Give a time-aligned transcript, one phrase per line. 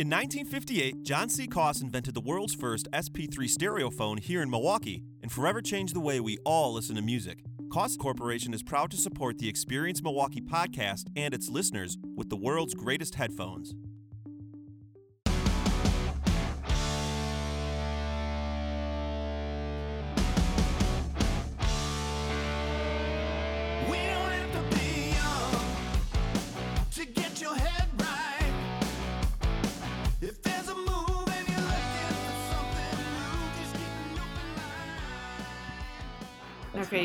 [0.00, 1.46] In 1958, John C.
[1.46, 6.20] Koss invented the world's first SP3 stereophone here in Milwaukee and forever changed the way
[6.20, 7.44] we all listen to music.
[7.68, 12.36] Koss Corporation is proud to support the Experience Milwaukee podcast and its listeners with the
[12.36, 13.74] world's greatest headphones.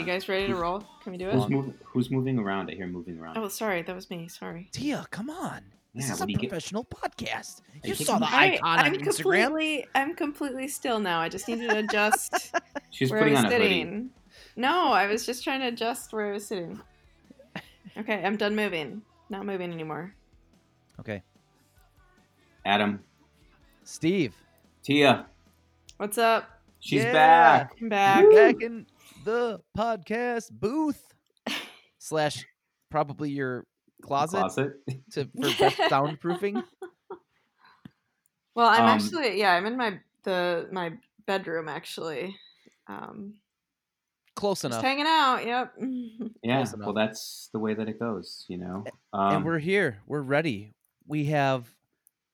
[0.05, 0.83] You guys ready to roll?
[1.03, 1.33] Can we do it?
[1.33, 1.49] Who's it?
[1.49, 1.73] moving?
[1.85, 2.69] Who's moving around?
[2.69, 3.37] I hear moving around.
[3.37, 4.27] Oh, sorry, that was me.
[4.27, 4.69] Sorry.
[4.71, 5.61] Tia, come on.
[5.93, 7.61] This Yeah, is a do you get- professional podcast.
[7.83, 9.03] you You saw the me- I, icon I'm on Instagram.
[9.15, 11.19] completely, I'm completely still now.
[11.21, 12.53] I just needed to adjust
[12.91, 13.67] She's where I putting was on a hoodie.
[13.67, 14.09] sitting.
[14.57, 16.79] No, I was just trying to adjust where I was sitting.
[17.97, 19.01] Okay, I'm done moving.
[19.29, 20.13] Not moving anymore.
[20.99, 21.23] Okay.
[22.65, 23.03] Adam,
[23.83, 24.35] Steve.
[24.83, 25.25] Tia,
[25.97, 26.49] What's up?
[26.79, 27.13] she's Yeah.
[27.13, 27.71] back.
[27.81, 28.25] I'm back.
[28.34, 28.85] Back in
[29.26, 31.04] the podcast booth.
[31.98, 32.45] Slash
[32.90, 33.65] probably your
[34.01, 34.73] closet, Closet.
[35.12, 36.63] to for best soundproofing.
[38.53, 40.93] Well, I'm Um, actually, yeah, I'm in my the my
[41.26, 42.35] bedroom actually.
[42.87, 43.34] Um,
[44.35, 44.84] Close just enough.
[44.84, 45.46] hanging out.
[45.46, 45.73] Yep.
[46.43, 46.63] Yeah.
[46.63, 48.46] Close Well, that's the way that it goes.
[48.48, 48.84] You know.
[49.12, 49.98] Um, and we're here.
[50.05, 50.73] We're ready.
[51.07, 51.68] We have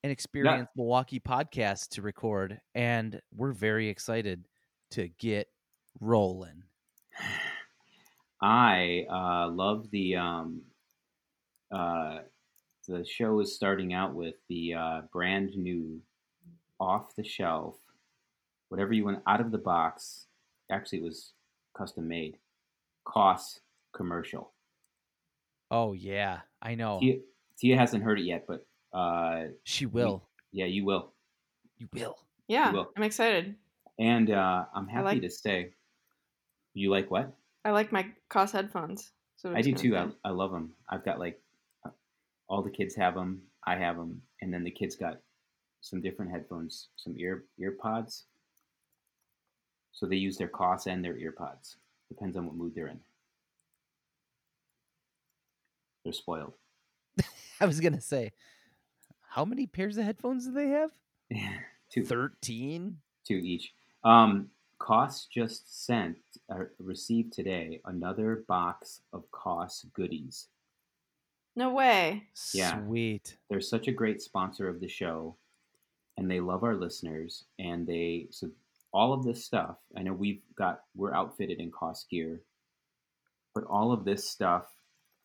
[0.03, 4.47] an Experience Milwaukee podcast to record, and we're very excited
[4.91, 5.47] to get
[6.01, 6.63] rolling.
[8.41, 10.61] I uh, love the um,
[11.71, 12.19] uh,
[12.87, 16.01] the show is starting out with the uh, brand new,
[16.79, 17.75] off the shelf,
[18.69, 20.25] whatever you want out of the box.
[20.71, 21.33] Actually, it was
[21.77, 22.37] custom made.
[23.05, 23.59] Koss
[23.93, 24.51] commercial.
[25.69, 26.99] Oh yeah, I know.
[26.99, 27.15] Tia,
[27.59, 28.65] Tia hasn't heard it yet, but
[28.97, 30.23] uh, she will.
[30.51, 31.13] yeah, you will.
[31.77, 32.17] You will.
[32.47, 32.91] Yeah, will.
[32.97, 33.55] I'm excited.
[33.99, 35.73] And uh, I'm happy like- to say,
[36.73, 37.33] you like what?
[37.65, 39.11] I like my Koss headphones.
[39.35, 39.95] So I do too.
[39.97, 40.07] I.
[40.25, 40.71] I love them.
[40.89, 41.39] I've got like
[41.85, 41.89] uh,
[42.47, 43.41] all the kids have them.
[43.65, 45.17] I have them, and then the kids got
[45.81, 48.25] some different headphones, some ear ear pods.
[49.91, 51.77] So they use their costs and their ear pods.
[52.09, 52.99] Depends on what mood they're in.
[56.03, 56.53] They're spoiled.
[57.59, 58.31] I was gonna say,
[59.29, 60.91] how many pairs of headphones do they have?
[61.91, 62.05] Two.
[62.05, 62.97] Thirteen.
[63.27, 63.73] two each.
[64.03, 64.49] Um,
[64.81, 66.17] Koss just sent,
[66.51, 70.47] uh, received today another box of Koss goodies.
[71.55, 72.23] No way.
[72.53, 72.83] Yeah.
[72.83, 73.37] Sweet.
[73.49, 75.35] they're such a great sponsor of the show
[76.17, 78.49] and they love our listeners and they so
[78.93, 82.41] all of this stuff i know we've got we're outfitted in Koss gear
[83.53, 84.65] but all of this stuff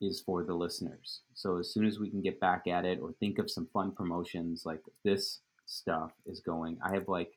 [0.01, 3.13] is for the listeners so as soon as we can get back at it or
[3.13, 7.33] think of some fun promotions like this stuff is going i have like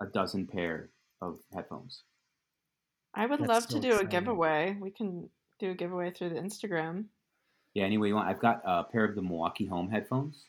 [0.00, 0.90] a dozen pair
[1.20, 2.02] of headphones
[3.14, 4.06] I would That's love so to do exciting.
[4.06, 4.76] a giveaway.
[4.80, 7.06] We can do a giveaway through the Instagram.
[7.74, 10.46] yeah anyway you want i've got a pair of the milwaukee home headphones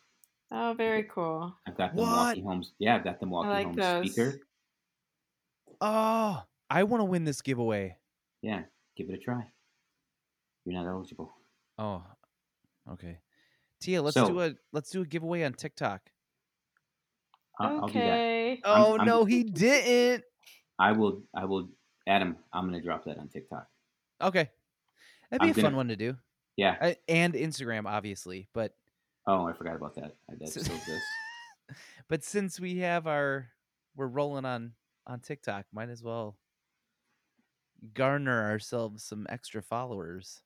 [0.51, 1.53] Oh, very cool.
[1.67, 2.09] i've got the What?
[2.09, 4.05] milwaukee homes yeah i've got the milwaukee like home those.
[4.11, 4.39] speaker
[5.81, 7.95] Oh, I want to win this giveaway.
[8.41, 8.63] Yeah,
[8.97, 9.47] give it a try.
[10.65, 11.31] You're not eligible.
[11.77, 12.03] Oh,
[12.91, 13.19] okay.
[13.79, 16.01] Tia, let's So- do a let's do a giveaway on TikTok.
[17.59, 17.99] I- I'll do that.
[17.99, 18.61] okay.
[18.65, 20.25] Oh, I'm- Oh I'm- no, he didn't.
[20.79, 21.21] I will.
[21.35, 21.69] I will.
[22.07, 23.67] Adam, I'm gonna drop that on TikTok.
[24.21, 24.49] Okay,
[25.29, 26.15] that'd be I'm a fun gonna- one to do.
[26.55, 26.75] Yeah.
[26.81, 28.75] I, and Instagram, obviously, but
[29.27, 30.15] Oh, I forgot about that.
[30.29, 31.05] I- That So- still exists.
[32.07, 33.49] but since we have our
[33.95, 34.73] we're rolling on
[35.07, 36.37] on TikTok, might as well
[37.93, 40.41] garner ourselves some extra followers.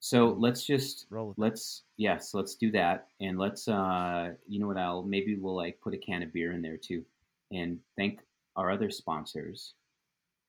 [0.00, 4.76] So let's just Roll let's yes, let's do that, and let's uh, you know what?
[4.78, 7.04] I'll maybe we'll like put a can of beer in there too,
[7.50, 8.20] and thank
[8.56, 9.74] our other sponsors.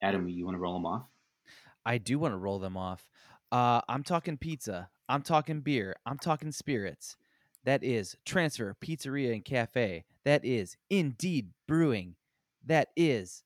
[0.02, 1.06] Adam, you want to roll them off?
[1.86, 3.10] I do want to roll them off.
[3.52, 4.90] Uh, I'm talking pizza.
[5.08, 5.96] I'm talking beer.
[6.06, 7.18] I'm talking spirits.
[7.66, 10.06] That is Transfer Pizzeria and Cafe.
[10.24, 12.16] That is Indeed Brewing.
[12.66, 13.44] That is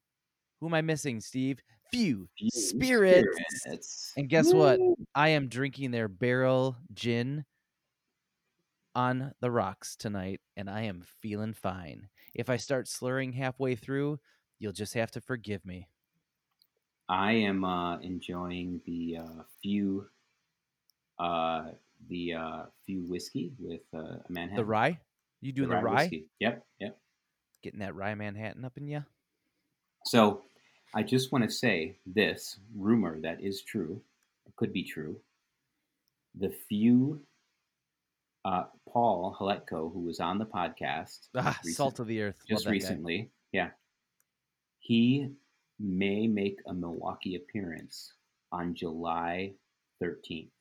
[0.64, 1.60] who am I missing, Steve?
[1.92, 3.28] Few Few spirits.
[3.50, 4.14] Spirits.
[4.16, 4.80] And guess what?
[5.14, 7.44] I am drinking their barrel gin
[8.96, 12.08] on the rocks tonight, and I am feeling fine.
[12.34, 14.20] If I start slurring halfway through,
[14.58, 15.90] you'll just have to forgive me.
[17.14, 20.08] I am uh, enjoying the uh, few,
[21.20, 21.66] uh,
[22.10, 24.56] the uh, few whiskey with uh, Manhattan.
[24.56, 25.00] The rye?
[25.40, 26.02] You doing the, rye?
[26.06, 26.26] whiskey.
[26.40, 26.98] Yep, yep.
[27.62, 29.04] Getting that rye Manhattan up in you?
[30.06, 30.42] So,
[30.96, 34.02] I just want to say this rumor that is true,
[34.48, 35.18] it could be true.
[36.40, 37.22] The few
[38.44, 42.40] uh, Paul Hletko, who was on the podcast Ah, recent- salt of the earth.
[42.50, 42.74] Just that guy.
[42.74, 43.30] recently.
[43.52, 43.70] Yeah,
[44.80, 45.30] he
[45.84, 48.14] may make a Milwaukee appearance
[48.52, 49.54] on July
[50.00, 50.52] thirteenth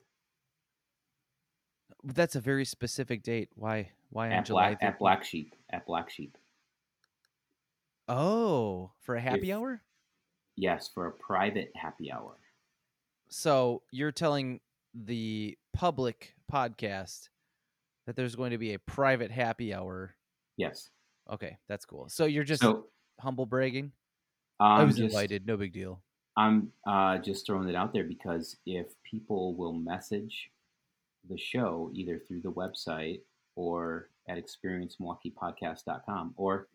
[2.05, 3.51] That's a very specific date.
[3.55, 3.91] Why?
[4.11, 4.71] Why on at July?
[4.71, 6.37] Black at Black Sheep at Black Sheep.
[8.09, 9.83] Oh, for a happy If- hour.
[10.57, 12.37] Yes, for a private happy hour.
[13.31, 14.61] So you're telling
[14.93, 17.31] the public podcast
[18.07, 20.15] that there's going to be a private happy hour.
[20.59, 20.91] Yes.
[21.31, 22.09] Okay, that's cool.
[22.11, 23.93] So you're just so humble bragging.
[24.65, 25.47] I was just, invited.
[25.47, 26.03] No big deal.
[26.37, 30.51] I'm uh, just throwing it out there because if people will message
[31.29, 33.21] the show either through the website
[33.55, 36.69] or at experiencemilwaukeepodcast.com or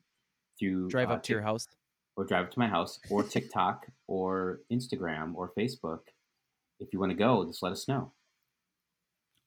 [0.59, 1.67] through Drive uh, up to your house.
[2.15, 5.99] or drive up to my house or TikTok or Instagram or Facebook.
[6.79, 8.13] If you want to go, just let us know.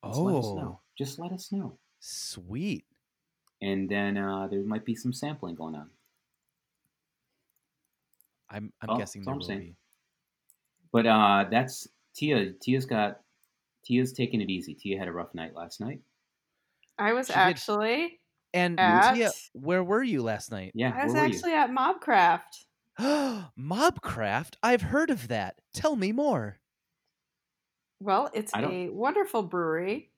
[0.04, 0.78] Just let us know.
[0.78, 1.78] Oh, Just let us know.
[2.00, 2.84] sweet.
[3.62, 5.90] And then uh, there might be some sampling going on.
[8.50, 9.60] I'm I'm Oh, guessing that's there I'm will saying.
[9.60, 9.74] be.
[10.92, 12.52] But uh, that's Tia.
[12.60, 13.20] Tia's got
[13.84, 14.74] Tia's taking it easy.
[14.74, 16.00] Tia had a rough night last night.
[16.98, 18.20] I was She did- actually
[18.52, 20.72] And At- Tia, where were you last night?
[20.74, 22.66] Yeah, I was where were actually at Mobcraft.
[23.58, 24.54] Mobcraft.
[24.62, 25.60] I've heard of that.
[25.72, 26.58] Tell me more.
[28.00, 30.10] Well, it's a wonderful brewery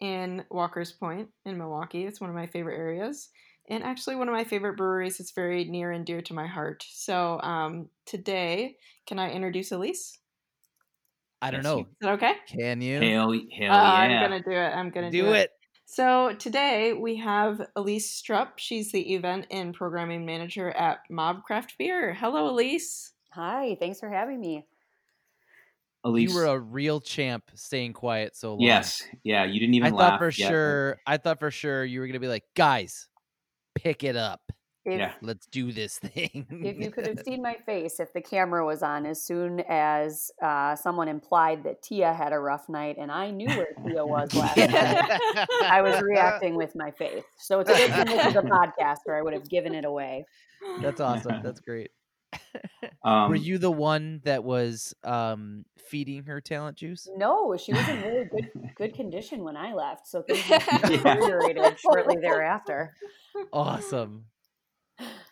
[0.00, 2.04] in Walker's Point in Milwaukee.
[2.04, 3.30] It's one of my favorite areas.
[3.68, 5.20] And actually, one of my favorite breweries.
[5.20, 6.84] It's very near and dear to my heart.
[6.88, 8.76] So, um, today,
[9.06, 10.18] can I introduce Elise?
[11.40, 11.80] I don't know.
[11.80, 12.32] Is that okay?
[12.48, 13.10] Can you you?
[13.10, 14.22] Hell, hell Uh, yeah!
[14.22, 14.74] I'm gonna do it.
[14.74, 15.50] I'm gonna do, do it?
[15.84, 18.52] So today we have Elise Strupp.
[18.56, 22.12] She's the event and programming manager at Mobcraft Beer.
[22.12, 23.12] Hello, Elise.
[23.32, 24.66] Hi, thanks for having me.
[26.04, 28.60] Elise, You were a real champ, staying quiet so long.
[28.60, 29.44] yes, yeah.
[29.44, 30.96] You didn't even I even thought for yet, sure.
[31.06, 33.08] I thought for sure you were gonna be like, guys,
[33.74, 34.40] pick it up.
[34.84, 35.12] If, Yeah.
[35.20, 36.46] Let's do this thing.
[36.50, 40.30] if you could have seen my face if the camera was on, as soon as
[40.42, 44.34] uh, someone implied that Tia had a rough night, and I knew where Tia was
[44.34, 47.24] last night, I was reacting with my face.
[47.36, 49.84] So it's a good thing this is a podcast, where I would have given it
[49.84, 50.24] away.
[50.80, 51.42] That's awesome.
[51.42, 51.90] That's great.
[53.04, 57.08] Um, Were you the one that was um, feeding her talent juice?
[57.16, 60.86] No, she was in really good good condition when I left, so things Yeah.
[60.86, 62.94] deteriorated shortly thereafter.
[63.52, 64.26] Awesome.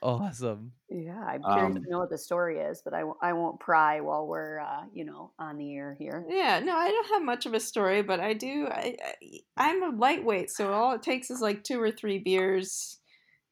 [0.03, 0.73] Awesome.
[0.89, 4.01] Yeah, I'm curious Um, to know what the story is, but I, I won't pry
[4.01, 6.25] while we're uh, you know on the air here.
[6.29, 8.69] Yeah, no, I don't have much of a story, but I do.
[8.71, 9.15] I, I
[9.57, 13.01] I'm a lightweight, so all it takes is like two or three beers,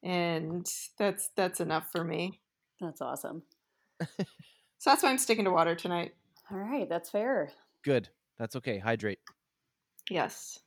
[0.01, 0.65] and
[0.97, 2.39] that's that's enough for me.
[2.85, 3.43] That's awesome.
[4.77, 6.13] So that's why I'm sticking to water tonight.
[6.51, 7.49] All right, that's fair.
[7.83, 8.09] Good.
[8.37, 8.77] That's okay.
[8.77, 9.17] Hydrate.
[10.11, 10.59] Yes.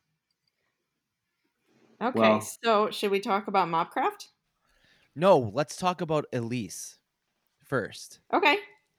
[2.03, 4.29] Okay, Well- so should we talk about Mobcraft?
[5.15, 6.99] No, let's talk about Elise
[7.65, 8.19] first.
[8.32, 8.56] Okay.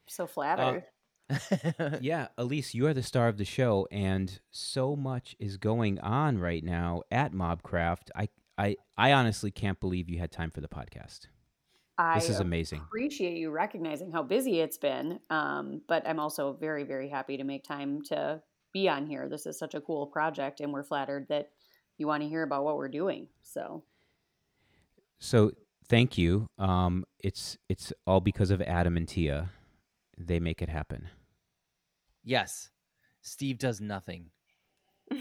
[0.07, 0.83] So uh, flattered.
[2.01, 6.37] yeah, Elise, you are the star of the show, and so much is going on
[6.37, 8.09] right now at Mobcraft.
[8.15, 11.27] I, I, I honestly can't believe you had time for the podcast.
[11.99, 12.79] I This is amazing.
[12.81, 17.43] appreciate you recognizing how busy it's been, um, but I'm also very, very happy to
[17.43, 18.41] make time to
[18.71, 19.27] be on here.
[19.27, 21.49] This is such a cool project, and we're flattered that
[21.97, 23.27] you want to hear about what we're doing.
[23.43, 23.83] So,
[25.19, 25.51] So
[25.89, 26.47] thank you.
[26.57, 29.49] Um, it's it's all because of Adam and Tia.
[30.17, 31.09] They make it happen.
[32.23, 32.69] yes.
[33.21, 34.31] Steve does nothing.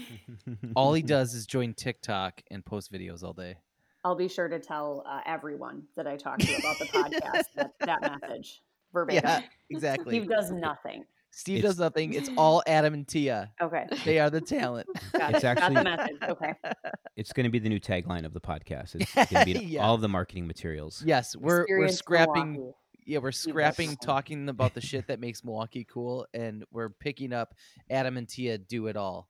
[0.75, 3.57] All he does is join TikTok and post videos all day.
[4.03, 7.71] I'll be sure to tell uh, everyone that I talk to about the podcast that,
[7.81, 8.61] that message
[8.93, 9.23] verbatim.
[9.25, 10.19] Yeah, exactly.
[10.19, 11.03] Steve does nothing.
[11.31, 12.13] Steve It's- does nothing.
[12.13, 13.51] It's all Adam and Tia.
[13.61, 14.87] Okay, They are the talent.
[15.13, 15.57] got It's it.
[15.57, 16.17] Got the message.
[16.29, 16.53] Okay,
[17.15, 18.95] It's going to be the new tagline of the podcast.
[18.95, 19.85] It's going to be Yeah.
[19.85, 21.03] all of the marketing materials.
[21.05, 22.53] Yes, we're we're scrapping.
[22.53, 22.75] Milwaukee.
[23.05, 27.55] Yeah, we're scrapping talking about the shit that makes Milwaukee cool, and we're picking up
[27.89, 29.27] Adam and Tia do it all.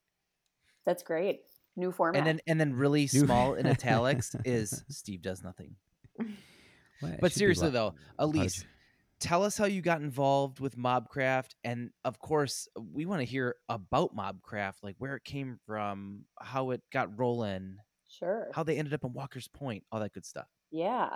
[0.85, 1.41] That's great.
[1.79, 2.17] New format.
[2.19, 5.75] And then and then really New- small in italics is Steve does nothing.
[7.01, 8.65] Well, But seriously lo- though, Elise,
[9.19, 13.55] tell us how you got involved with Mobcraft, and of course, we want to hear
[13.69, 18.49] about Mobcraft, like where it came from, how it got rolling, sure.
[18.53, 20.47] how they ended up in Walker's Point, all that good stuff.
[20.71, 21.09] Yeah.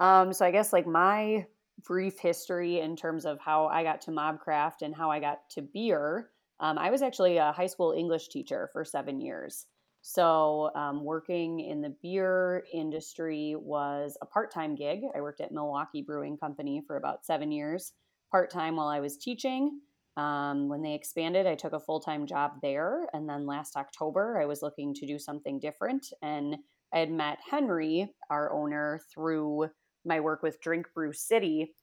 [0.00, 1.46] Um, so I guess like my
[1.84, 5.62] brief history in terms of how I got to Mobcraft and how I got to
[5.62, 6.30] beer.
[6.58, 9.66] Um, I was actually a high school English teacher for seven years.
[10.02, 15.02] So um, working in the beer industry was a part-time gig.
[15.14, 17.92] I worked at Milwaukee Brewing Company for about seven years,
[18.30, 19.80] part-time while I was teaching.
[20.16, 23.08] Um, when they expanded, I took a full time job there.
[23.12, 26.06] And then last October, I was looking to do something different.
[26.22, 26.56] And
[26.92, 29.68] I had met Henry, our owner, through
[30.04, 31.74] my work with Drink Brew City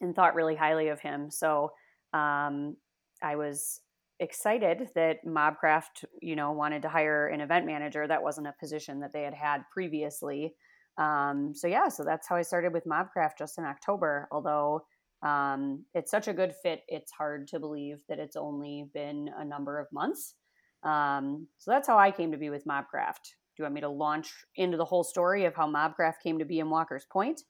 [0.00, 1.30] and thought really highly of him.
[1.30, 1.72] So
[2.12, 2.76] um,
[3.22, 3.80] I was
[4.22, 8.06] excited that Mobcraft, you know, wanted to hire an event manager.
[8.06, 10.54] That wasn't a position that they had had previously.
[10.96, 14.28] Um, so yeah, so that's how I started with Mobcraft just in October.
[14.30, 14.86] Although
[15.22, 19.44] um, it's such a good fit, it's hard to believe that it's only been a
[19.44, 20.34] number of months.
[20.82, 23.22] Um, so that's how I came to be with Mobcraft.
[23.54, 26.44] Do you want me to launch into the whole story of how Mobcraft came to
[26.44, 27.42] be in Walker's Point?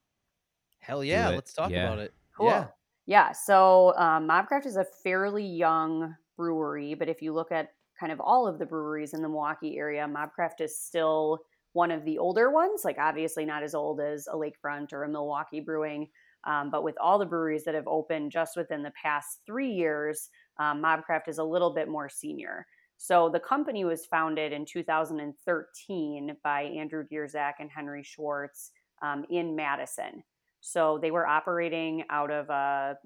[0.80, 1.86] Hell yeah, let's talk Yeah.
[1.86, 2.12] about it.
[2.36, 2.46] Cool.
[2.46, 2.66] Yeah.
[3.06, 3.32] Yeah.
[3.32, 8.20] So um, Mobcraft is a fairly young brewery, but if you look at kind of
[8.20, 11.40] all of the breweries in the Milwaukee area, Mobcraft is still
[11.72, 12.84] one of the older ones.
[12.84, 16.08] Like obviously not as old as a Lakefront or a Milwaukee Brewing,
[16.44, 20.28] um, but with all the breweries that have opened just within the past three years,
[20.58, 22.66] um, Mobcraft is a little bit more senior.
[22.96, 28.70] So the company was founded in 2013 by Andrew Gierczak and Henry Schwartz
[29.02, 30.22] um, in Madison.
[30.60, 32.96] So they were operating out of a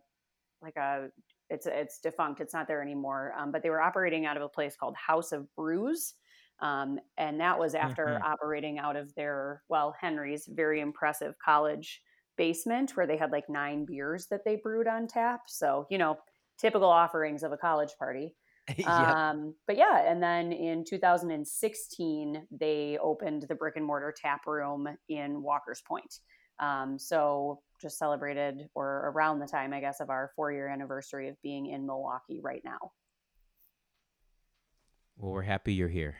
[0.63, 1.09] like a
[1.51, 2.41] it's it's defunct.
[2.41, 3.33] It's not there anymore.
[3.37, 6.15] Um, but they were operating out of a place called House of Brews,
[6.61, 8.25] um, and that was after Mhm.
[8.25, 12.03] operating out of their well Henry's very impressive college
[12.37, 15.43] basement where they had like nine beers that they brewed on tap.
[15.49, 16.19] So you know
[16.59, 18.35] typical offerings of a college party.
[18.83, 24.89] Um, but yeah, and then in 2016, they opened the brick and mortar tap room
[25.09, 26.21] in Walker's Point.
[26.59, 31.29] Um, so just celebrated, or around the time, I guess, of our four year anniversary
[31.29, 32.93] of being in Milwaukee right now.
[35.17, 36.17] Well, we're happy you're here.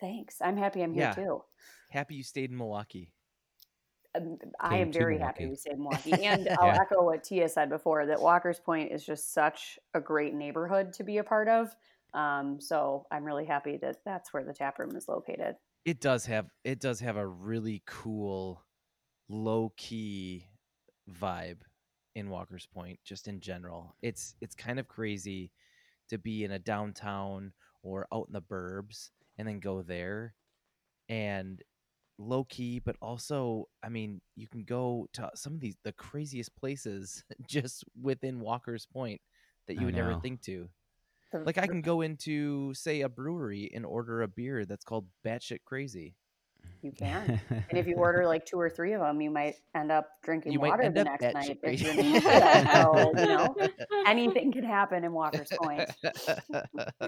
[0.00, 0.36] Thanks.
[0.40, 1.14] I'm happy I'm here Yeah.
[1.14, 1.44] too.
[1.90, 3.12] Happy you stayed in Milwaukee.
[4.16, 5.42] Um, I am very Milwaukee.
[5.42, 6.24] happy we stayed in Milwaukee.
[6.24, 10.34] And I'll echo what Tia said before that Walker's Point is just such a great
[10.34, 11.74] neighborhood to be a part of.
[12.12, 15.54] Um, so I'm really happy that that's where the tap room is located.
[15.84, 18.64] It does have it does have a really cool
[19.28, 20.44] low key
[21.08, 21.60] vibe
[22.14, 23.94] in Walker's Point just in general.
[24.02, 25.52] It's it's kind of crazy
[26.08, 27.52] to be in a downtown
[27.82, 30.34] or out in the burbs and then go there
[31.08, 31.62] and
[32.18, 36.54] low key but also I mean you can go to some of these the craziest
[36.56, 39.20] places just within Walker's Point
[39.66, 40.68] that you I would never think to.
[41.32, 45.60] Like I can go into say a brewery and order a beer that's called batshit
[45.64, 46.16] crazy.
[46.82, 47.40] You can.
[47.50, 50.52] And if you order like two or three of them, you might end up drinking
[50.52, 53.54] You water the next night if you're named So, you know,
[54.06, 55.90] anything can happen in Walker's Point.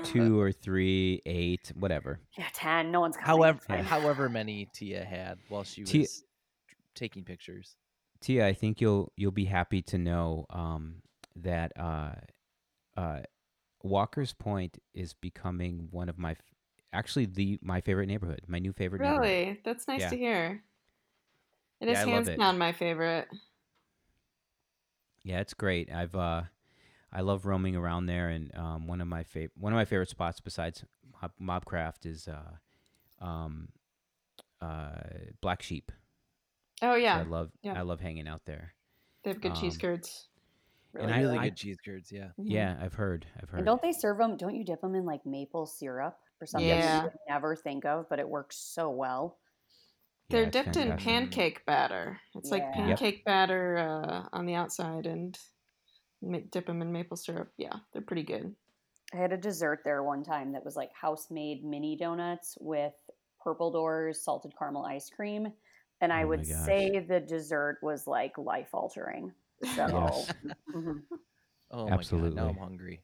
[0.04, 2.20] Two or three, eight, whatever.
[2.36, 2.90] Yeah, 10.
[2.90, 3.26] No one's counting.
[3.28, 7.76] however, It's however many Tia had while she was Tia- tr- taking pictures.
[8.20, 10.96] Tia, I think you'll you'll be happy to know um,
[11.36, 12.12] that uh,
[12.96, 13.20] uh,
[13.82, 16.38] Walker's Point is becoming one of my f-
[16.92, 19.22] actually the my favorite neighborhood, my new favorite neighborhood.
[19.22, 19.60] Really?
[19.64, 20.10] That's nice Yeah.
[20.10, 20.62] to hear.
[21.80, 22.38] It is Yeah, is I love hands it.
[22.38, 23.28] down my favorite.
[25.24, 25.90] Yeah, it's great.
[25.92, 26.42] I've uh,
[27.12, 30.08] I love roaming around there, and um, one of my favorite one of my favorite
[30.08, 30.84] spots besides
[31.20, 33.68] Mob- Mobcraft is uh, um,
[34.60, 34.90] uh,
[35.40, 35.92] Black Sheep.
[36.82, 37.78] Oh So yeah, I love yeah.
[37.78, 38.74] I love hanging out there.
[39.22, 40.28] they have good cheese um, curds.
[40.94, 41.44] and Really I- really good.
[41.44, 42.28] good cheese curds, yeah.
[42.36, 43.24] Yeah, I've heard.
[43.40, 43.58] I've heard.
[43.58, 44.36] And don't they serve them?
[44.36, 46.98] Don't you dip them in like maple syrup or something Yeah.
[46.98, 49.38] you would never think of, but it works so well.
[50.30, 52.20] They're it's dipped in pancake batter.
[52.34, 52.88] It's like Yeah.
[52.88, 52.98] Yep.
[52.98, 55.38] pancake batter uh, on the outside, and
[56.22, 57.52] ma- dip them in maple syrup.
[57.58, 58.54] Yeah, they're pretty good.
[59.12, 62.94] I had a dessert there one time that was like house made mini donuts with
[63.42, 65.52] Purple Door's salted caramel ice cream.
[66.00, 69.32] And I Oh would say the dessert was like life altering.
[69.76, 70.32] So Yes.
[70.74, 71.02] mhm.
[71.70, 72.48] Oh my god, now Absolutely.
[72.48, 73.02] I'm hungry.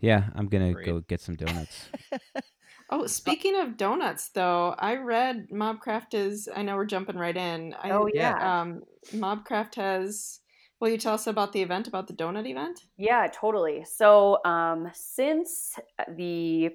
[0.00, 0.86] Yeah, I'm gonna Great.
[0.86, 1.88] go get some donuts.
[2.92, 6.48] Oh, speaking of donuts, though, I read Mobcraft is.
[6.54, 7.74] I know we're jumping right in.
[7.80, 8.60] I, Oh, yeah.
[8.60, 8.82] Um,
[9.12, 10.40] Mobcraft has.
[10.80, 12.80] Will you tell us about the event, about the donut event?
[12.96, 13.84] Yeah, totally.
[13.84, 15.78] So, um, since
[16.08, 16.70] the,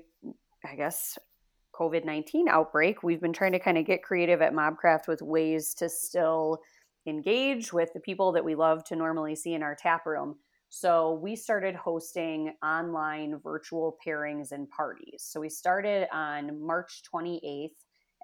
[0.64, 1.18] I guess,
[1.74, 5.74] COVID 19 outbreak, we've been trying to kind of get creative at Mobcraft with ways
[5.76, 6.62] to still
[7.08, 10.38] engage with the people that we love to normally see in our tap room.
[10.78, 15.24] So, we started hosting online virtual pairings and parties.
[15.26, 17.70] So, we started on March 28th,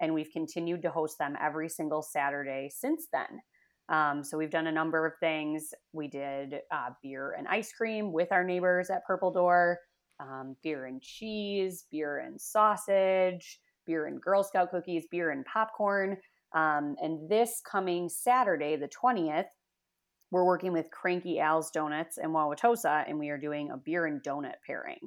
[0.02, 3.40] and we've continued to host them every single Saturday since then.
[3.88, 5.72] Um, so we've done a number of things.
[5.94, 9.78] We did uh, beer and ice cream with our neighbors at Purple Door,
[10.20, 16.18] um, beer and cheese, beer and sausage, beer and Girl Scout cookies, beer and popcorn.
[16.54, 19.46] Um, and this coming Saturday, the 20th,
[20.32, 24.22] we're working with Cranky Al's Donuts in Wauwatosa, and we are doing a beer and
[24.22, 24.98] donut pairing.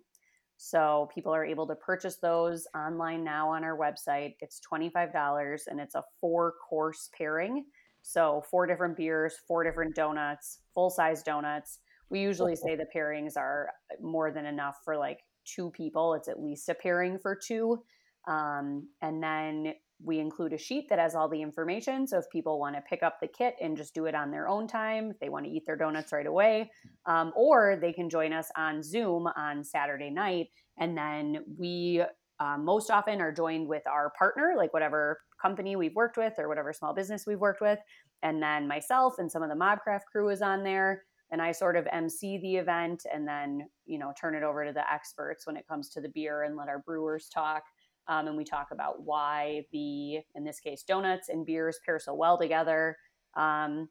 [0.58, 4.36] So people are able to purchase those online now on our website.
[4.40, 7.66] It's $25 and it's a four course pairing.
[8.04, 11.80] So, four different beers, four different donuts, full size donuts.
[12.12, 16.14] We usually say the pairings are more than enough for like two people.
[16.14, 17.84] It's at least a pairing for two.
[18.28, 19.74] Um, and then
[20.04, 22.08] we include a sheet that has all the information.
[22.08, 24.48] So if people want to pick up the kit and just do it on their
[24.48, 26.72] own time, if they want to eat their donuts right away,
[27.06, 30.48] um, or they can join us on Zoom on Saturday night.
[30.78, 32.04] And then we
[32.40, 36.50] um, most often are joined with our partner, like whatever company we've worked with or
[36.50, 37.80] whatever small business we've worked with.
[38.24, 41.04] And then myself and some of the Mobcraft crew is on there.
[41.32, 44.74] And I sort of MC the event and then, you know, turn it over to
[44.74, 47.64] the experts when it comes to the beer and let our brewers talk.
[48.08, 52.14] Um, and we talk about why the, in this case, donuts and beers pair so
[52.14, 52.98] well together.
[53.36, 53.90] Um,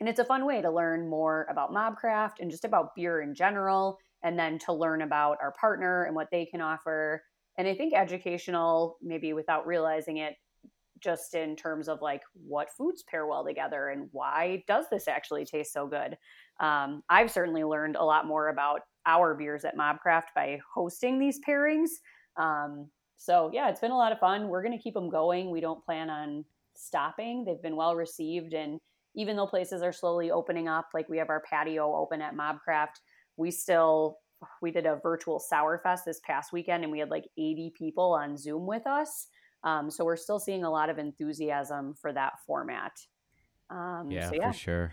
[0.00, 3.34] and it's a fun way to learn more about Mobcraft and just about beer in
[3.34, 7.22] general, and then to learn about our partner and what they can offer.
[7.58, 10.34] And I think educational, maybe without realizing it,
[11.00, 15.44] just in terms of like what foods pair well together and why does this actually
[15.44, 16.16] taste so good.
[16.60, 21.40] Um, I've certainly learned a lot more about our beers at Mobcraft by hosting these
[21.46, 21.88] pairings.
[22.36, 22.88] Um,
[23.22, 24.48] so yeah, it's been a lot of fun.
[24.48, 25.50] We're going to keep them going.
[25.50, 27.44] We don't plan on stopping.
[27.44, 28.80] They've been well received, and
[29.14, 32.98] even though places are slowly opening up, like we have our patio open at Mobcraft,
[33.36, 34.18] we still
[34.60, 38.12] we did a virtual sour fest this past weekend, and we had like 80 people
[38.12, 39.28] on Zoom with us.
[39.62, 42.92] Um, so we're still seeing a lot of enthusiasm for that format.
[43.70, 44.92] Um, Yeah, so yeah, for sure.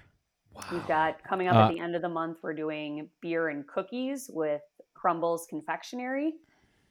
[0.72, 3.68] We've got coming up Uh, at the end of the month, we're doing beer and
[3.68, 4.62] cookies with
[4.94, 6.36] Crumbles Confectionery.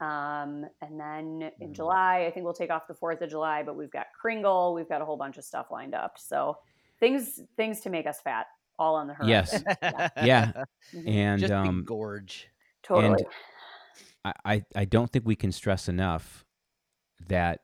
[0.00, 1.73] Um, and then in Mm.
[1.73, 4.88] July, I think we'll take off the 4th of July, but we've got Kringle, we've
[4.88, 6.19] got a whole bunch of stuff lined up.
[6.19, 6.59] So
[7.00, 8.47] things things to make us fat
[8.78, 9.64] all on the horizon.
[9.67, 9.78] Yes.
[9.83, 10.52] Yeah, Yeah,
[10.95, 12.49] mhm, and Just um, gorge.
[12.83, 13.25] totally.
[14.25, 16.45] I, I I don't think we can stress enough
[17.28, 17.61] that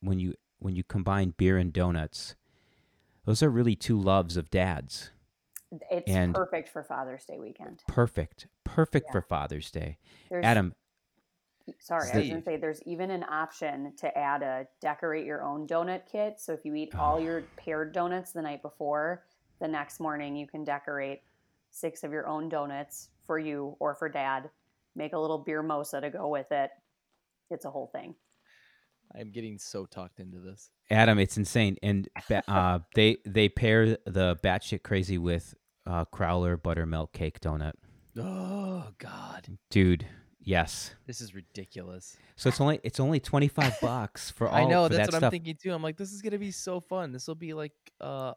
[0.00, 2.36] when you when you combine beer and donuts,
[3.26, 5.10] those are really two loves of dads.
[5.90, 7.82] it's and- perfect for Father's Day weekend.
[7.86, 9.12] Perfect, perfect Yeah.
[9.12, 9.98] for Father's Day.
[10.30, 10.74] There's, Adam,
[11.78, 15.42] Sorry, I was going to say there's even an option to add a decorate your
[15.42, 16.40] own donut kit.
[16.40, 17.18] So if you eat all Oh.
[17.18, 19.24] your paired donuts the night before,
[19.60, 21.20] the next morning you can decorate
[21.70, 24.50] six of your own donuts for you or for dad.
[24.96, 26.70] Make a little beer mosa to go with it.
[27.50, 28.14] It's a whole thing.
[29.14, 30.70] I'm getting so talked into this.
[30.90, 32.08] Adam, it's insane, and
[32.48, 35.54] uh, they they pair the batshit crazy with
[35.86, 37.72] uh, Crowler buttermilk cake donut,
[38.16, 40.06] Oh God, dude.
[40.42, 42.16] Yes, this is ridiculous.
[42.36, 44.54] so it's only it's only twenty five bucks for all.
[44.54, 45.22] I know for that's that what stuff.
[45.24, 45.72] I'm thinking too.
[45.72, 47.12] I'm like, this is gonna be so fun.
[47.12, 48.32] This will be like uh,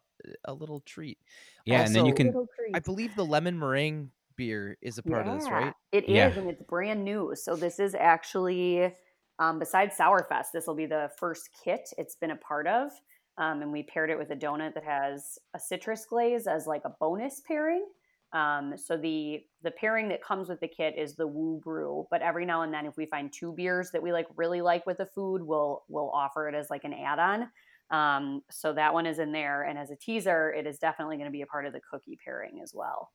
[0.45, 1.17] a little treat.
[1.65, 2.33] Yeah, and then you can
[2.73, 5.73] I believe the lemon meringue beer is a part of this, right?
[5.91, 6.27] It is, Yeah.
[6.29, 7.33] and it's brand new.
[7.35, 8.91] So this is actually,
[9.39, 12.91] um, besides Sourfest, this will be the first kit it's been a part of.
[13.37, 16.81] Um, and we paired it with a donut that has a citrus glaze as like
[16.85, 17.85] a bonus pairing.
[18.33, 22.07] Um, so the the pairing that comes with the kit is the Woo Brew.
[22.09, 24.85] But every now and then, if we find two beers that we like really like
[24.85, 27.49] with the food, we'll we'll offer it as like an add on.
[27.91, 31.27] Um, so that one is in there, and as a teaser, it is definitely going
[31.27, 33.11] to be a part of the cookie pairing as well.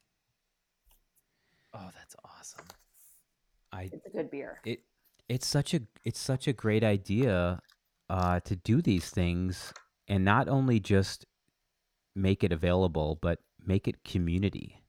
[1.75, 2.67] Oh, that's awesome.
[3.73, 4.61] I It's a good beer.
[4.65, 4.83] it
[5.29, 7.61] it's such a it's such a great idea
[8.09, 9.73] uh, to do these things
[10.07, 11.27] and not only just
[12.15, 14.83] make it available but make it community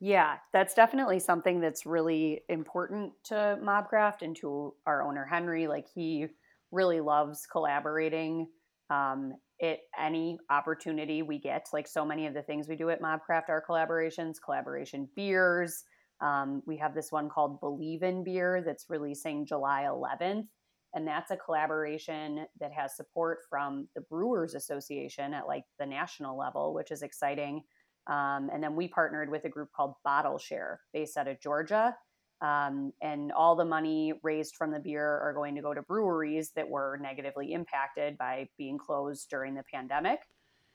[0.00, 5.66] Yeah, that's definitely something that's really important to Mobcraft and to our owner Henry.
[5.68, 6.26] Like he
[6.70, 8.48] really loves collaborating.
[8.88, 13.02] Um, at any opportunity we get, like so many of the things we do at
[13.02, 15.84] Mobcraft are collaborations, collaboration beers.
[16.22, 20.48] Um, we have this one called Believe in Beer that's releasing July 11th.
[20.94, 26.36] And that's a collaboration that has support from the Brewers Association at like the national
[26.38, 27.62] level, which is exciting.
[28.06, 31.94] Um, and then we partnered with a group called Bottle Share, based out of Georgia.
[32.42, 36.52] Um, and all the money raised from the beer are going to go to breweries
[36.56, 40.20] that were negatively impacted by being closed during the pandemic.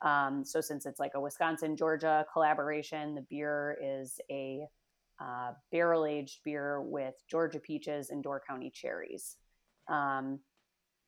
[0.02, 4.68] Um, so, since it's like a Wisconsin Georgia collaboration, the beer is a
[5.20, 9.38] uh, barrel aged beer with Georgia peaches and Door County cherries.
[9.88, 10.40] Um,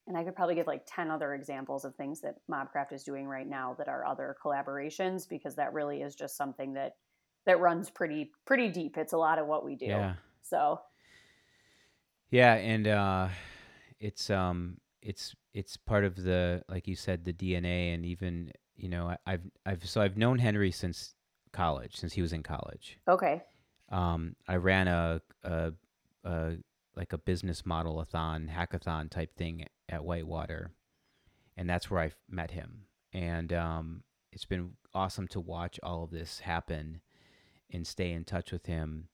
[0.08, 3.28] and I could probably give like 10 other examples of things that Mobcraft is doing
[3.28, 6.96] right now that are other collaborations because that really is just something that
[7.46, 8.98] that runs pretty pretty deep.
[8.98, 9.86] It's a lot of what we do.
[9.86, 10.80] yeah So
[12.30, 13.30] yeah and uh
[14.00, 18.90] it's um it's it's part of the like you said the dna and even you
[18.90, 21.16] know I, i've i've so i've known henry since
[21.58, 23.00] college, since he was in college.
[23.08, 23.42] Okay.
[23.90, 25.74] Um, I ran a, a,
[26.24, 26.54] a
[26.96, 30.72] like a business model a thon hackathon type thing at Whitewater,
[31.56, 32.84] and that's where I met him.
[33.14, 37.02] And um, it's been awesome to watch all of this happen
[37.72, 39.08] and stay in touch with him.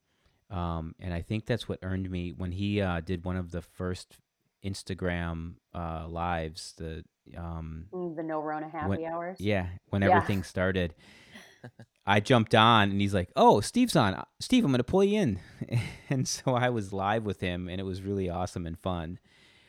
[0.50, 3.62] Um, and I think that's what earned me when he uh, did one of the
[3.62, 4.18] first
[4.64, 6.74] Instagram uh, lives.
[6.78, 7.04] The
[7.38, 9.38] um, Mm, The no Rona happy When- hours.
[9.40, 10.10] yeah, when Yeah.
[10.10, 10.94] everything started,
[12.06, 14.22] I jumped on and he's like, "Oh, Steve's on.
[14.42, 15.40] Steve, I'm going to pull you in."
[16.10, 19.20] and so I was live with him and it was really awesome and fun.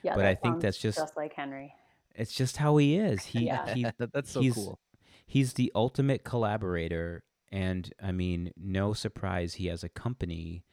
[0.05, 1.75] Yeah, but I think that's just- just like Henry.
[2.15, 3.25] It's just how he is.
[3.25, 3.75] He Yeah.
[3.75, 4.79] he that, that's so he's cool.
[5.27, 10.65] he's the ultimate collaborator and I mean, no surprise he has a company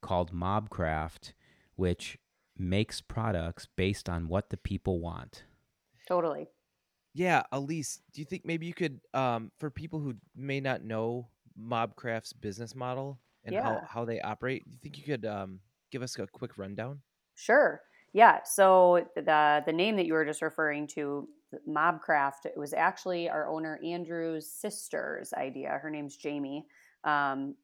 [0.00, 1.32] called Mobcraft
[1.76, 2.18] which
[2.56, 5.44] makes products based on what the people want.
[6.08, 6.48] Totally.
[7.14, 11.28] Yeah, Elise, do you think maybe you could, um, for people who may not know
[11.60, 15.60] Mobcraft's business model and how, how they operate, do you think you could um,
[15.90, 17.00] give us a quick rundown?
[17.36, 17.80] Sure.
[18.12, 18.40] Yeah.
[18.44, 21.28] So the the name that you were just referring to,
[21.68, 25.78] Mobcraft, it was actually our owner Andrew's sister's idea.
[25.82, 26.66] Her name's Jamie.
[27.04, 27.54] Um,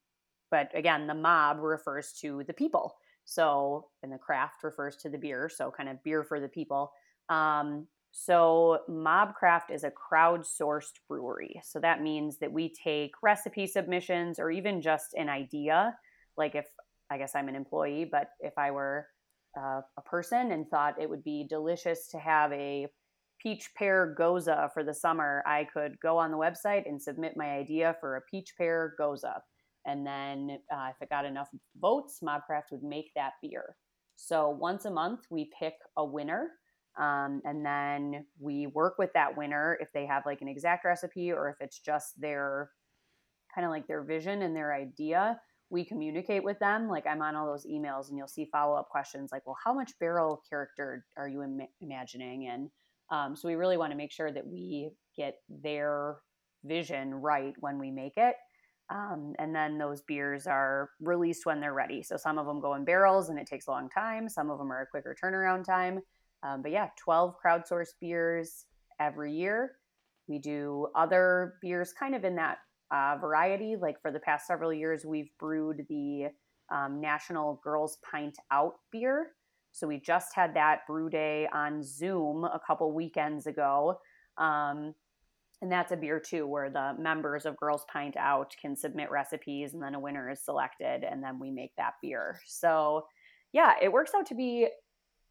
[0.50, 2.94] but again, the mob refers to the people.
[3.24, 5.48] So, and the craft refers to the beer.
[5.48, 6.92] So, kind of beer for the people.
[7.28, 11.60] Um, so, Mobcraft is a crowdsourced brewery.
[11.64, 15.96] So, that means that we take recipe submissions or even just an idea.
[16.36, 16.66] Like, if
[17.10, 19.06] I guess I'm an employee, but if I were
[19.56, 22.86] uh, a person and thought it would be delicious to have a
[23.40, 27.52] peach pear gose for the summer, I could go on the website and submit my
[27.52, 29.24] idea for a peach pear gose.
[29.86, 33.76] And then uh, if it got enough votes, Mobcraft would make that beer.
[34.16, 36.52] So once a month, we pick a winner.
[36.98, 41.32] Um, and then we work with that winner if they have like an exact recipe
[41.32, 42.70] or if it's just their
[43.52, 45.38] kind of like their vision and their idea
[45.74, 46.88] we communicate with them.
[46.88, 49.74] Like I'm on all those emails, and you'll see follow up questions like, "Well, how
[49.74, 52.70] much barrel character are you Im- imagining?" And
[53.10, 56.18] um, so we really want to make sure that we get their
[56.64, 58.36] vision right when we make it.
[58.88, 62.02] Um, and then those beers are released when they're ready.
[62.02, 64.28] So some of them go in barrels, and it takes a long time.
[64.28, 66.00] Some of them are a quicker turnaround time.
[66.44, 68.66] Um, but yeah, 12 crowdsourced beers
[69.00, 69.72] every year.
[70.28, 72.58] We do other beers kind of in that
[72.94, 73.76] uh, variety.
[73.76, 76.28] Like for the past several years, we've brewed the
[76.72, 79.32] um, National Girls Pint Out beer.
[79.72, 83.98] So we just had that brew day on Zoom a couple weekends ago.
[84.38, 84.94] Um,
[85.60, 89.74] and that's a beer too, where the members of Girls Pint Out can submit recipes
[89.74, 92.40] and then a winner is selected and then we make that beer.
[92.46, 93.06] So
[93.52, 94.68] yeah, it works out to be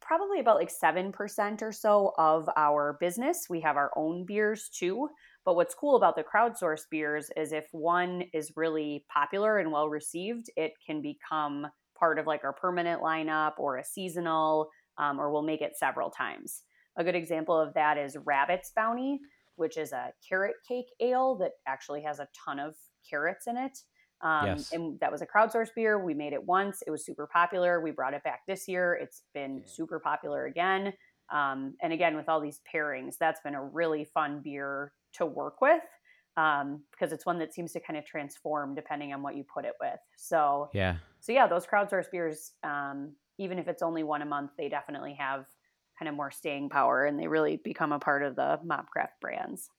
[0.00, 3.46] probably about like 7% or so of our business.
[3.48, 5.08] We have our own beers too.
[5.44, 9.88] But what's cool about the crowdsourced beers is if one is really popular and well
[9.88, 11.66] received, it can become
[11.98, 16.10] part of like our permanent lineup or a seasonal, um, or we'll make it several
[16.10, 16.62] times.
[16.96, 19.20] A good example of that is Rabbit's Bounty,
[19.56, 22.74] which is a carrot cake ale that actually has a ton of
[23.08, 23.78] carrots in it.
[24.22, 24.72] Um, Yes.
[24.72, 26.02] And that was a crowdsourced beer.
[26.02, 26.82] We made it once.
[26.86, 27.80] It was super popular.
[27.80, 28.94] We brought it back this year.
[28.94, 30.94] It's been super popular again.
[31.30, 35.60] Um, and again, with all these pairings, that's been a really fun beer to work
[35.60, 35.82] with
[36.36, 39.64] um, because it's one that seems to kind of transform depending on what you put
[39.64, 39.98] it with.
[40.16, 40.96] So, Yeah.
[41.20, 45.14] so yeah, those crowdsourced beers, um, even if it's only one a month, they definitely
[45.14, 45.46] have
[45.98, 49.70] kind of more staying power and they really become a part of the Mobcraft brands.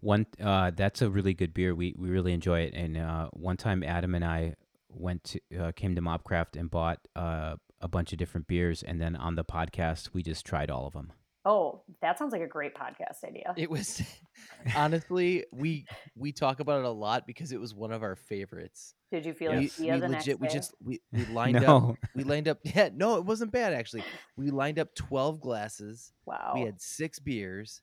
[0.00, 1.76] One uh, that's a really good beer.
[1.76, 2.74] We we really enjoy it.
[2.74, 4.56] And uh, one time, Adam and I
[4.88, 9.00] went to uh, came to Mobcraft and bought uh, a bunch of different beers, and
[9.00, 11.12] then on the podcast, we just tried all of them.
[11.44, 13.52] Oh, that sounds like a great podcast idea.
[13.56, 14.00] It was
[14.76, 18.94] honestly we we talk about it a lot because it was one of our favorites.
[19.10, 20.54] Did you feel we, like we Sia legit next we day?
[20.54, 24.04] just we, we lined up we lined up yeah no it wasn't bad actually
[24.36, 26.52] we lined up 12 glasses wow.
[26.54, 27.82] we had six beers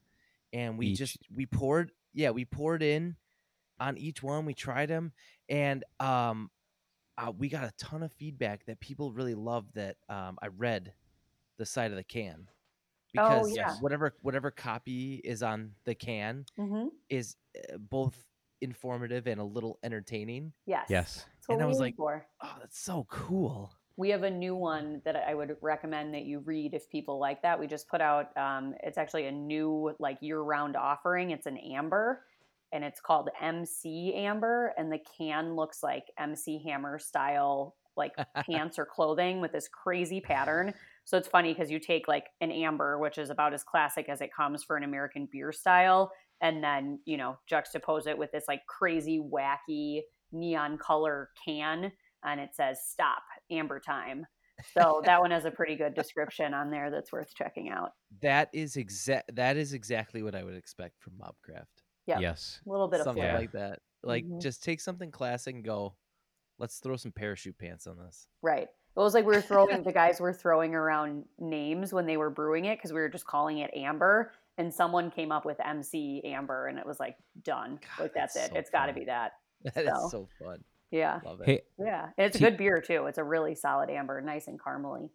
[0.54, 0.98] and we Each.
[0.98, 3.15] just we poured yeah we poured in
[3.80, 5.12] on each one we tried them
[5.50, 6.50] and um
[7.17, 10.93] uh, we got a ton of feedback that people really loved that um i read
[11.58, 12.48] the side of the can
[13.17, 13.76] Oh, because yeah.
[13.80, 18.15] whatever whatever copy is on the can hmm is uh, both
[18.62, 20.86] informative and a little entertaining Yes.
[20.89, 22.26] yes, That's And I was like- for.
[22.43, 26.39] oh that's so cool We have a new one that I would recommend that you
[26.39, 27.60] read if people like that.
[27.60, 28.36] We just put out.
[28.38, 31.32] Um, it's actually a new like year-round offering.
[31.32, 32.24] It's an amber,
[32.72, 38.13] and it's called MC Amber, and the can looks like MC Hammer style like
[38.49, 40.73] pants or clothing with this crazy pattern.
[41.05, 44.21] So it's funny because you take like an amber, which is about as classic as
[44.21, 48.45] it comes for an American beer style, and then you know juxtapose it with this
[48.47, 51.91] like crazy wacky neon color can
[52.23, 54.25] and it says stop amber time
[54.77, 58.49] so that one has a pretty good description on there that's worth checking out That
[58.53, 59.35] is exact.
[59.35, 61.65] That is exactly what I would expect from Mobcraft.
[62.05, 62.62] yeah Yes.
[62.65, 63.79] a little bit of something like that.
[64.03, 64.39] Like Mhm.
[64.41, 65.95] just take something classic and go.
[66.60, 68.28] Let's throw some parachute pants on this.
[68.41, 68.63] Right.
[68.67, 72.30] It was like we were throwing the guys were throwing around names when they were
[72.30, 76.22] brewing it because we were just calling it Amber, and someone came up with MC
[76.26, 77.80] Amber, and it was like done.
[77.98, 78.52] God, like that's, that's it.
[78.54, 79.34] so It's got to be that.
[79.74, 80.63] That is So- so fun.
[80.91, 81.45] Yeah, Love it.
[81.45, 82.06] Hey, yeah.
[82.17, 83.06] And it's a T- good beer too.
[83.06, 85.10] It's a really solid amber, nice and caramely.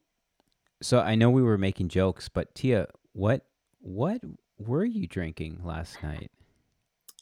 [0.81, 3.45] so I know we were making jokes, but Tia, what
[3.81, 4.21] what
[4.57, 6.31] were you drinking last night?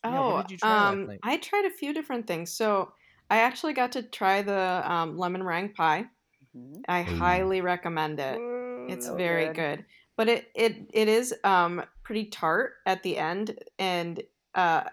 [0.05, 1.21] Yeah, what Oh, did you try last um, night?
[1.23, 2.53] I tried a few different things.
[2.53, 2.93] So
[3.33, 6.07] I actually got to try the um, lemon meringue pie.
[6.55, 6.85] Mhm.
[6.89, 7.13] I Ooh.
[7.21, 8.43] highly recommend it.
[8.89, 9.51] It's So very good.
[9.51, 9.87] good.
[10.17, 14.23] But it it it is um pretty tart at the end and
[14.55, 14.85] uh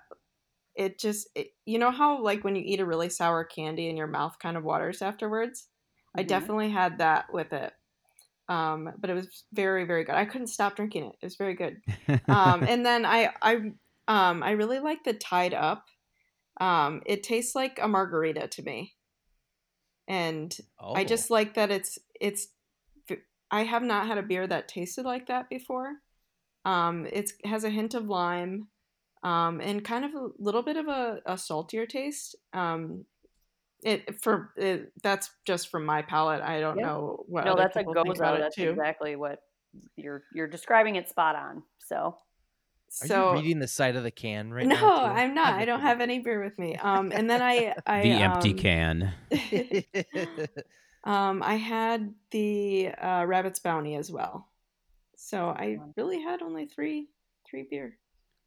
[0.75, 3.97] it just it, you know how like when you eat a really sour candy and
[3.97, 5.69] your mouth kind of waters afterwards?
[6.17, 6.23] I Mhm.
[6.23, 7.73] definitely had that with it.
[8.49, 10.15] Um but it was very very good.
[10.15, 11.15] I couldn't stop drinking it.
[11.21, 11.81] It was very good.
[12.29, 13.55] Um and then I I
[14.07, 15.85] um I really like the tied up.
[16.59, 18.95] Um it tastes like a margarita to me.
[20.07, 22.47] And Oh, I just like that it's it's
[23.51, 25.93] I have not had a beer that tasted like that before.
[26.65, 28.67] Um it has a hint of lime
[29.23, 32.35] um and kind of a little bit of a, a saltier taste.
[32.53, 33.05] Um
[33.83, 36.41] it for it, that's just from my palate.
[36.41, 36.87] I don't Yeah.
[36.87, 38.17] know what No, other that's a people think gose.
[38.17, 38.71] about it That's too.
[38.71, 39.39] exactly what
[39.95, 41.63] you're you're describing it spot on.
[41.79, 42.17] So
[43.01, 44.99] Are so you reading the side of the can right no, now?
[44.99, 45.23] Tia?
[45.23, 45.53] I'm not.
[45.53, 46.75] I don't have any beer with me.
[46.75, 49.13] Um and then I I the empty um, can.
[51.05, 54.49] Um, I had the uh, Rabbit's Bounty as well.
[55.15, 57.07] So I really had only three
[57.49, 57.97] three beer.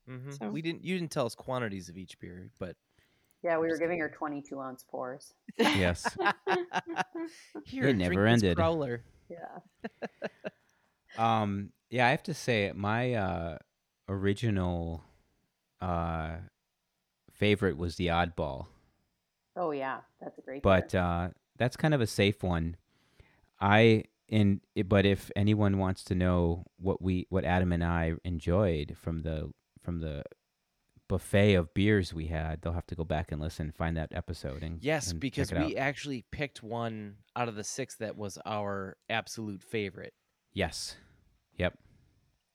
[0.09, 0.39] Mhm.
[0.39, 0.85] So- We didn't.
[0.85, 2.77] You didn't tell us quantities of each beer, but
[3.43, 5.33] yeah, we were giving her 22 ounce pours.
[5.59, 6.07] Yes.
[7.65, 8.57] here, It drink never this ended.
[8.57, 9.03] Growler.
[9.29, 9.59] Yeah.
[11.19, 13.59] Um, yeah, I have to say my uh,
[14.13, 15.03] original
[15.81, 16.37] uh,
[17.33, 18.67] favorite was the Oddball,
[19.57, 20.63] Oh yeah, that's a great.
[20.63, 20.73] beer.
[20.89, 22.77] but uh, that's kind of a safe one.
[23.61, 28.97] I in but if anyone wants to know what we what Adam and I enjoyed
[29.01, 29.51] from the
[29.83, 30.25] from the
[31.09, 34.63] buffet of beers we had, they'll have to go back and listen, find that episode,
[34.63, 35.83] and Yes, and check because it we out.
[35.83, 40.15] actually picked one out of the six that was our absolute favorite.
[40.55, 40.97] yes,
[41.57, 41.77] yep.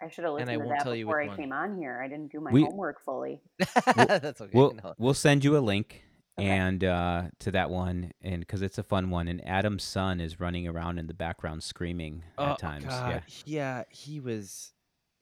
[0.02, 1.38] I should have and listened I to won't that tell you before I one.
[1.38, 2.00] came on here.
[2.04, 3.42] I didn't do my We- homework fully.
[3.96, 4.52] That's okay.
[4.54, 4.94] We'll no.
[4.98, 6.04] we'll send you a link
[6.40, 6.48] Okay.
[6.50, 9.28] and uh, to that one, and because it's a fun one.
[9.28, 12.86] And Adam's son is running around in the background screaming Oh, at times.
[12.86, 13.24] God.
[13.46, 14.74] Yeah, he was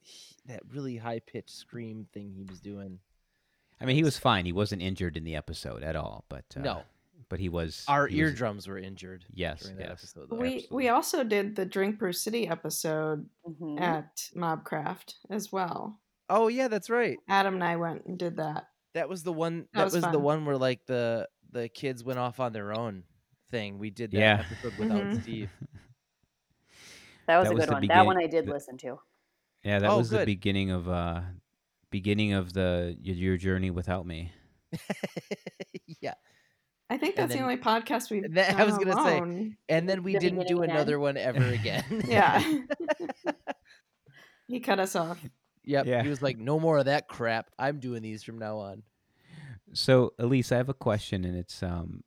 [0.01, 2.99] he- that really high pitched scream thing he was doing.
[3.79, 4.45] I mean he was fine.
[4.45, 6.25] He wasn't injured in the episode at all.
[6.27, 6.81] But uh, No.
[7.29, 7.83] But he was.
[7.87, 9.25] Our he was- eardrums were injured.
[9.33, 9.99] Yes, during that yes.
[10.15, 10.29] episode.
[10.29, 10.35] Though.
[10.37, 13.79] we we also did the Drink Brew City episode Mhm.
[13.81, 15.99] at Mobcraft as well.
[16.29, 17.17] Oh yeah, that's right.
[17.27, 18.67] Adam and I went and did that.
[18.93, 19.61] That was the one.
[19.73, 22.73] That That, was was, the one where like the the kids went off on their
[22.77, 23.03] own
[23.49, 23.79] thing.
[23.79, 24.45] We did that Yeah.
[24.51, 25.21] episode without Mhm.
[25.21, 25.49] Steve.
[27.27, 27.81] that was that a was good one.
[27.81, 28.99] begin- that one I did the- listen to.
[29.63, 31.21] Yeah, that Oh, was the beginning of uh,
[31.89, 34.31] beginning of the your, your journey without me.
[36.01, 36.13] yeah,
[36.89, 40.03] I think that's then- the only podcast we've That- I was gonna say, and then
[40.03, 41.83] we The didn't do beginning and another one ever again.
[42.07, 42.43] Yeah.
[44.47, 45.19] he cut us off.
[45.63, 45.85] yep.
[45.85, 46.03] Yeah.
[46.03, 47.49] He was like, "No more of that crap.
[47.57, 48.83] I'm doing these from now on."
[49.73, 52.03] So Elise, I have a question, and it's um,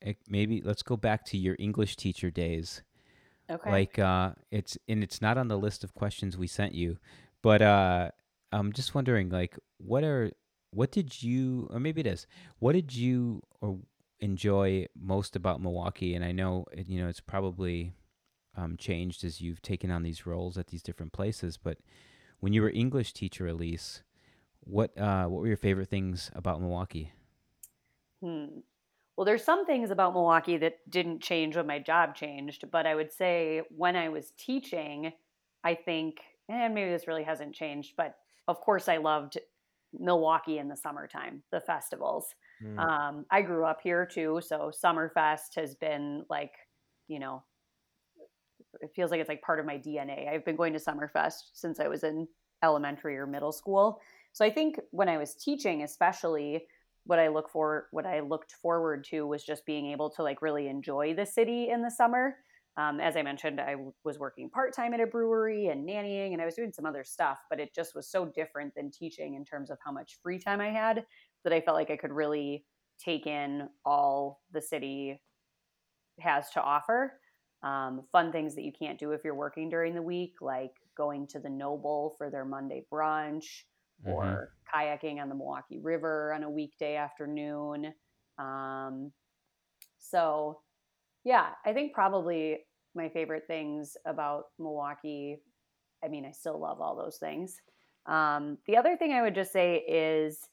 [0.00, 2.82] it, maybe let's go back to your English teacher days.
[3.48, 3.70] Okay.
[3.70, 6.96] like uh it's and it's not on the list of questions we sent you
[7.42, 8.10] but uh
[8.50, 10.32] i'm just wondering like what are
[10.72, 12.26] what did you or maybe it is
[12.58, 13.78] what did you or
[14.20, 17.92] enjoy most about milwaukee and i know you know it's probably
[18.56, 21.78] um, changed as you've taken on these roles at these different places but
[22.40, 24.02] when you were english teacher elise
[24.60, 27.12] what uh what were your favorite things about milwaukee
[28.22, 28.60] Hmm.
[29.16, 32.94] Well, there's some things about Milwaukee that didn't change when my job changed, but I
[32.94, 35.12] would say when I was teaching,
[35.64, 39.38] I think, and maybe this really hasn't changed, but of course I loved
[39.92, 42.34] Milwaukee in the summertime, the festivals.
[42.62, 42.78] Mm.
[42.78, 46.52] Um, I grew up here too, so Summerfest has been like,
[47.08, 47.42] you know,
[48.80, 50.28] it feels like it's like part of my DNA.
[50.28, 52.28] I've been going to Summerfest since I was in
[52.62, 54.00] elementary or middle school.
[54.32, 56.66] So I think when I was teaching, especially,
[57.04, 60.42] what I look for, what I looked forward to was just being able to like
[60.42, 62.36] really enjoy the city in the summer.
[62.78, 66.32] um, as I mentioned, I w- was working part time at a brewery and nannying,
[66.34, 69.34] and I was doing some other stuff, but it just was so different than teaching
[69.34, 71.06] in terms of how much free time I had
[71.46, 72.66] that I felt like I could really
[72.98, 75.22] take in all the city
[76.18, 77.20] has to offer.
[77.62, 81.26] Um, fun things that you can't do if you're working during the week, like going
[81.28, 83.64] to the Noble for their Monday brunch
[84.04, 84.12] Mhm.
[84.12, 87.94] or kayaking on the Milwaukee River on a weekday afternoon.
[88.38, 89.12] Um,
[89.98, 90.62] so,
[91.24, 95.38] yeah, I think probably my favorite things about Milwaukee.
[96.04, 97.60] I mean, I still love all those things.
[98.06, 100.48] Um, the other thing I would just say is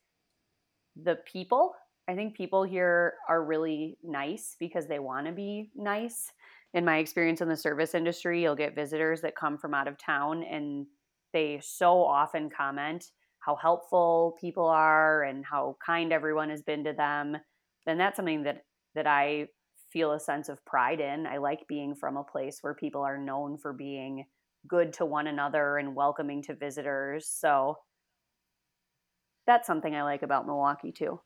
[1.01, 1.73] the people.
[2.07, 6.31] I think people here are really nice because they want to be nice.
[6.73, 9.97] In my experience in the service industry, you'll get visitors that come from out of
[9.97, 10.85] town and
[11.31, 16.93] they so often comment how helpful people are and how kind everyone has been to
[16.93, 17.37] them.
[17.85, 18.63] And that's something that
[18.95, 19.47] that I
[19.91, 21.25] feel a sense of pride in.
[21.27, 24.25] I like being from a place where people are known for being
[24.67, 27.27] good to one another and welcoming to visitors.
[27.27, 27.77] So
[29.45, 31.19] that's something I like about Milwaukee too.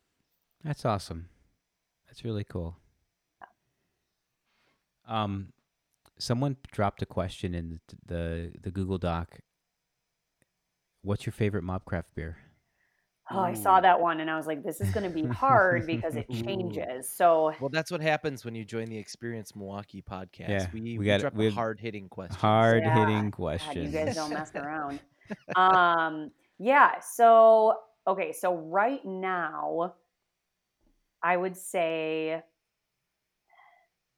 [0.63, 1.29] That's awesome.
[2.07, 2.77] That's really cool.
[5.07, 5.53] Um,
[6.17, 9.39] someone dropped a question in the the, the Google Doc.
[11.03, 12.37] What's your favorite Mobcraft beer?
[13.29, 15.85] Oh, I saw that one and I was like, this is going to be hard
[15.85, 17.09] because it changes.
[17.09, 20.47] So Well, that's what happens when you join the Experience Milwaukee podcast.
[20.47, 22.39] Yeah, we, we we, got- drop we hard hitting questions.
[22.39, 25.01] Hard Yeah, hitting God, you guys don't mess around.
[25.57, 26.99] um, yeah.
[27.01, 27.75] So
[28.07, 28.31] okay.
[28.33, 29.93] So right now,
[31.21, 32.41] I would say,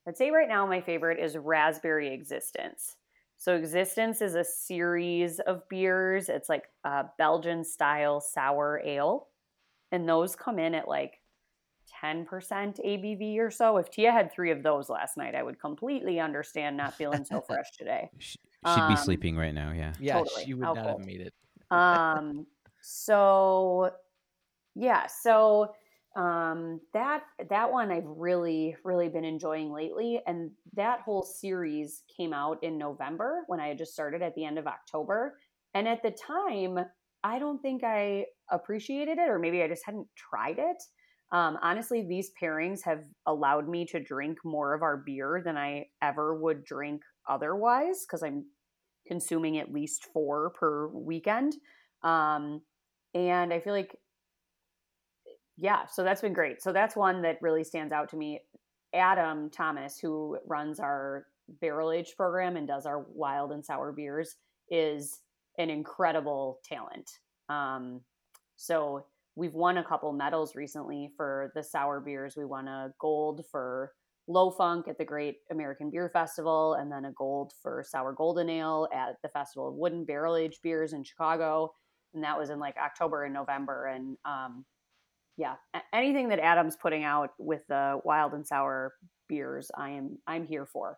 [0.08, 2.95] I'd say right now my favorite is Raspberry Existence.
[3.38, 6.30] So Existence is a series of beers.
[6.30, 9.28] It's like a Belgian style sour ale,
[9.91, 11.19] and those come in at like
[12.04, 13.78] 10% ABV or so.
[13.78, 17.41] If Tia had three of those last night, I would completely understand not feeling so
[17.47, 18.10] fresh today.
[18.19, 19.71] She'd be Um, sleeping right now.
[19.71, 19.93] Yeah.
[19.99, 20.43] yeah, totally.
[20.45, 20.99] she would How not cold.
[20.99, 21.34] have made it.
[21.71, 22.45] um
[22.82, 23.92] so
[24.76, 25.74] yeah so
[26.15, 32.34] um that that one i've really really been enjoying lately and that whole series came
[32.34, 35.38] out in november when i had just started at the end of october
[35.74, 36.80] and at the time
[37.24, 40.82] i don't think i appreciated it or maybe i just hadn't tried it.
[41.32, 45.86] Um, honestly these pairings have allowed me to drink more of our beer than i
[46.02, 48.46] ever would drink otherwise because i'm
[49.10, 51.56] consuming at least four per weekend.
[52.04, 52.62] Um,
[53.13, 53.95] and I feel like,
[55.58, 56.62] yeah, so that's been great.
[56.62, 58.41] So that's one that really stands out to me.
[58.93, 61.26] Adam Thomas, who runs our
[61.62, 64.36] barrel age program and does our wild and sour beers,
[64.69, 65.22] is
[65.58, 67.19] an incredible talent.
[67.50, 68.02] Um,
[68.56, 72.36] so we've won a couple medals recently for the sour beers.
[72.38, 73.91] We won a gold for
[74.28, 78.48] Low Funk at the Great American Beer Festival, and then a gold for Sour Golden
[78.48, 81.74] Ale at the Festival of Wooden Barrel Aged Beers in Chicago
[82.13, 83.88] and that was in like October and November.
[83.88, 84.65] And um,
[85.38, 85.56] yeah,
[85.93, 88.93] anything that Adam's putting out with the wild and sour
[89.28, 90.98] beers, I am I'm here for.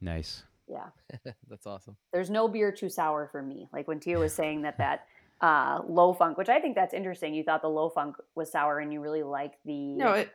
[0.00, 0.42] Nice.
[0.68, 0.88] Yeah,
[1.48, 1.96] that's awesome.
[2.12, 3.68] there's no beer too sour for me.
[3.72, 5.06] Like when Tia was saying that that
[5.40, 7.34] uh, low funk, which I think that's interesting.
[7.34, 10.30] You thought the low funk was sour, and you really like the No, it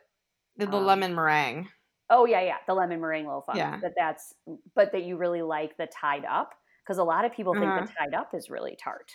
[0.57, 1.69] the, the Um, lemon meringue.
[2.10, 3.57] Oh yeah, yeah, the lemon meringue low funk.
[3.57, 3.79] Yeah.
[3.79, 4.33] That that's
[4.75, 6.53] but that you really like the tied up
[6.88, 7.86] because a lot of people think Uh-huh.
[7.86, 9.12] the tied up is really tart.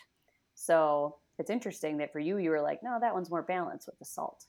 [0.55, 3.99] So it's interesting that for you, you were like, no, that one's more balanced with
[3.99, 4.47] the salt.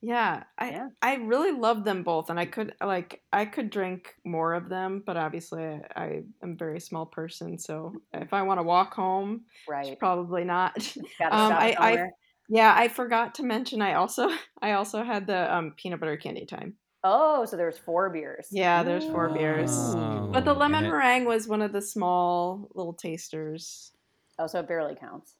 [0.00, 0.88] Yeah, I Yeah.
[1.02, 5.02] I really love them both, and I could like I could drink more of them,
[5.04, 6.06] but obviously I, I
[6.42, 9.98] am a very small person, so if I want to walk home, Right.
[9.98, 10.76] probably not.
[11.20, 12.10] Um, I- I-
[12.50, 14.30] yeah, I forgot to mention I also
[14.62, 16.76] I also had the um, peanut butter candy time.
[17.04, 18.48] Oh, so there's four beers.
[18.50, 19.70] Yeah, there's four beers.
[19.72, 23.92] Oh, But the lemon it- meringue was one of the small little tasters.
[24.38, 25.34] Oh, so it barely counts.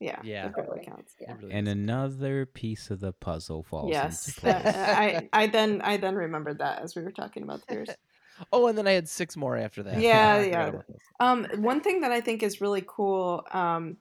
[0.00, 0.46] Yeah, Yeah.
[0.48, 1.14] it barely counts.
[1.20, 1.34] Yeah.
[1.38, 1.72] Really And is.
[1.72, 4.74] another piece of the puzzle falls Yes, into place.
[4.74, 7.88] I I then I then remembered that as we were talking about the beers.
[8.52, 10.00] oh, and then I had six more after that.
[10.00, 10.72] Yeah, I yeah.
[11.20, 13.96] Um, one thing that I think is really cool um,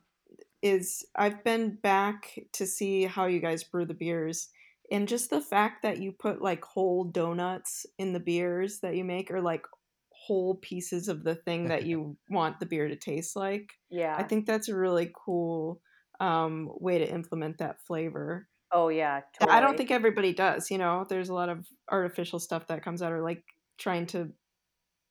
[0.63, 4.49] is I've been back to see how you guys brew the beers,
[4.91, 9.05] and just the fact that you put like whole donuts in the beers that you
[9.05, 9.63] make, or like
[10.11, 13.71] whole pieces of the thing that you want the beer to taste like.
[13.89, 14.15] Yeah.
[14.17, 15.81] I think that's a really cool
[16.19, 18.47] um, way to implement that flavor.
[18.71, 19.21] oh, yeah.
[19.39, 20.69] that I don't think everybody does.
[20.69, 23.43] You know, there's a lot of artificial stuff that comes out, or like
[23.79, 24.29] trying to,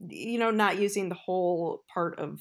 [0.08, 2.38] you know, not using the whole part of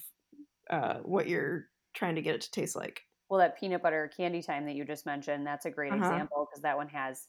[0.69, 3.01] uh, what you're trying to get it to taste like.
[3.29, 6.21] Well, that peanut butter candy time that you just mentioned, that's a great Uh-huh.
[6.21, 7.27] example because that one has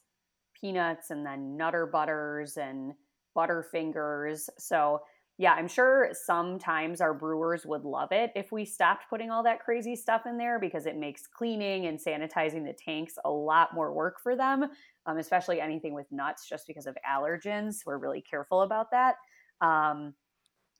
[0.59, 2.93] peanuts and then nutter butters and
[3.37, 4.49] Butterfingers.
[4.59, 5.01] So
[5.37, 9.61] yeah, I'm sure sometimes our brewers would love it if we stopped putting all that
[9.61, 13.93] crazy stuff in there because it makes cleaning and sanitizing the tanks a lot more
[13.93, 14.65] work for them,
[15.05, 17.85] um, especially anything with nuts, just because of allergens.
[17.85, 19.15] We're really careful about that.
[19.61, 20.13] Um,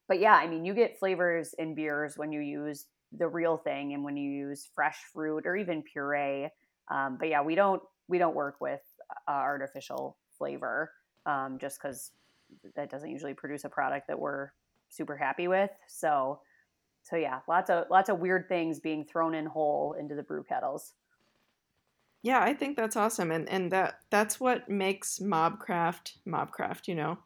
[0.08, 2.88] but yeah, I mean, you get flavors in beers when you use
[3.18, 6.50] the real thing and when you use fresh fruit or even puree.
[6.90, 8.82] Um, but yeah, we don't we don't work with
[9.28, 10.92] uh, artificial flavor
[11.26, 12.12] um, just because
[12.76, 14.52] that doesn't usually produce a product that we're
[14.90, 15.72] super happy with.
[15.88, 16.40] So
[17.04, 20.44] so yeah, lots of lots of weird things being thrown in whole into the brew
[20.44, 20.94] kettles.
[22.22, 26.88] Yeah, I think that's awesome, and and that that's what makes Mobcraft Mobcraft.
[26.88, 27.18] You know,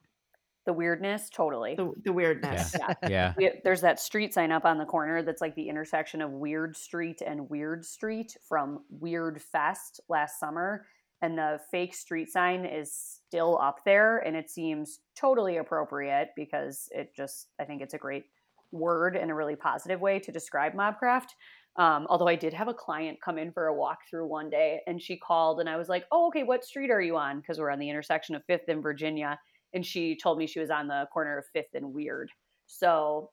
[0.65, 1.75] The weirdness, totally.
[1.75, 2.75] the the weirdness.
[2.79, 2.93] Yeah.
[3.07, 3.33] Yeah.
[3.37, 6.75] We, there's that street sign up on the corner that's like the intersection of Weird
[6.75, 10.87] Street and Weird Street from Weird Fest last summer.
[11.21, 14.17] And the fake street sign is still up there.
[14.17, 18.25] And it seems totally appropriate because it just, I think it's a great
[18.71, 21.29] word in a really positive way to describe Mobcraft.
[21.77, 25.01] Um, although I did have a client come in for a walkthrough one day and
[25.01, 27.41] she called and I was like, oh, okay, what street are you on?
[27.41, 29.37] Because we're on the intersection of Fifth and Virginia.
[29.73, 32.29] And she told me she was on the corner of Fifth and Weird.
[32.67, 33.31] So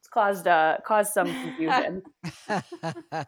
[0.00, 2.02] it's caused uh, caused some confusion.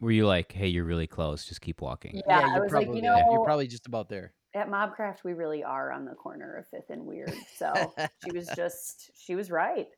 [0.00, 2.20] Were you like, hey, you're really close, just keep walking?
[2.26, 4.32] Yeah, I you're was like, probably, you know- you're probably just about there.
[4.54, 7.34] At Mobcraft, we really are on the corner of Fifth and Weird.
[7.56, 7.92] So
[8.24, 9.88] she was just she was right.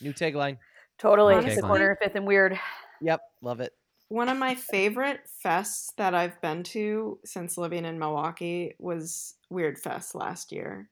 [0.00, 0.58] New tagline.
[0.98, 2.58] Totally, Honestly- the corner of Fifth and Weird.
[3.02, 3.72] Yep, love it.
[4.08, 9.78] One of my favorite fests that I've been to since living in Milwaukee was Weird
[9.78, 10.90] Fest last year.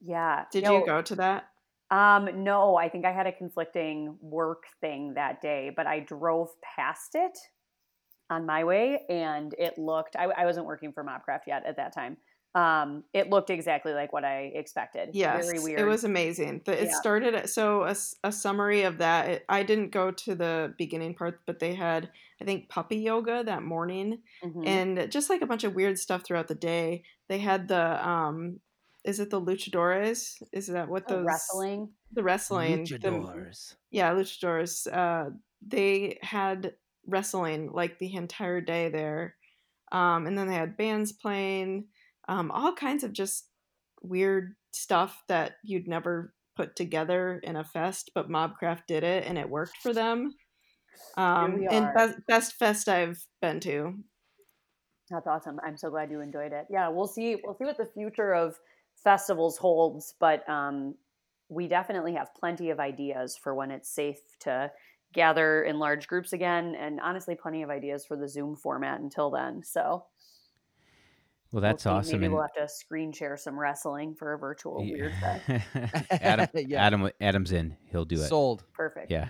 [0.00, 0.46] Yeah.
[0.50, 1.50] Did No, you go to that?
[1.90, 6.48] Um, no, I think I had a conflicting work thing that day, but I drove
[6.62, 7.38] past it
[8.30, 11.92] on my way and it looked, I, I wasn't working for Mobcraft yet at that
[11.92, 12.16] time.
[12.54, 15.10] Um, it looked exactly like what I expected.
[15.14, 15.80] Yes, Very weird.
[15.80, 16.60] it was amazing.
[16.66, 16.94] The, it Yeah.
[17.00, 17.96] started at, so a,
[18.32, 19.28] summary of that.
[19.28, 23.44] It, I didn't go to the beginning part, but they had I think puppy yoga
[23.44, 24.66] that morning, Mhm.
[24.66, 27.04] and just like a bunch of weird stuff throughout the day.
[27.28, 28.60] They had the um,
[29.04, 30.42] is it the luchadores?
[30.52, 31.90] Is that what those wrestling.
[32.12, 32.84] The wrestling.
[32.84, 34.92] the- yeah, luchadores.
[34.92, 35.30] Uh,
[35.66, 36.74] they had
[37.06, 39.36] wrestling like the entire day there,
[39.92, 41.84] um, and then they had bands playing,
[42.28, 43.48] um, all kinds of just
[44.02, 49.38] weird stuff that you'd never put together in a fest, but Mobcraft did it and
[49.38, 50.34] it worked for them.
[51.16, 53.94] Um, and best, best fest I've been to.
[55.10, 55.60] That's awesome.
[55.64, 56.66] I'm so glad you enjoyed it.
[56.70, 57.36] Yeah, we'll see.
[57.42, 58.58] We'll see what the future of
[59.02, 60.94] festivals holds, but um,
[61.48, 64.70] we definitely have plenty of ideas for when it's safe to
[65.12, 69.30] gather in large groups again, and honestly, plenty of ideas for the Zoom format until
[69.30, 69.62] then.
[69.62, 70.04] So
[71.52, 72.12] Well, we'll that's awesome.
[72.20, 74.92] Maybe and we'll have to screen share some wrestling for a virtual Yeah.
[74.94, 76.06] weird fest.
[76.10, 76.84] Adam, Yeah.
[76.84, 77.76] Adam, Adam's in.
[77.90, 78.28] He'll do it.
[78.28, 78.64] Sold.
[78.72, 79.10] Perfect.
[79.10, 79.28] Yeah.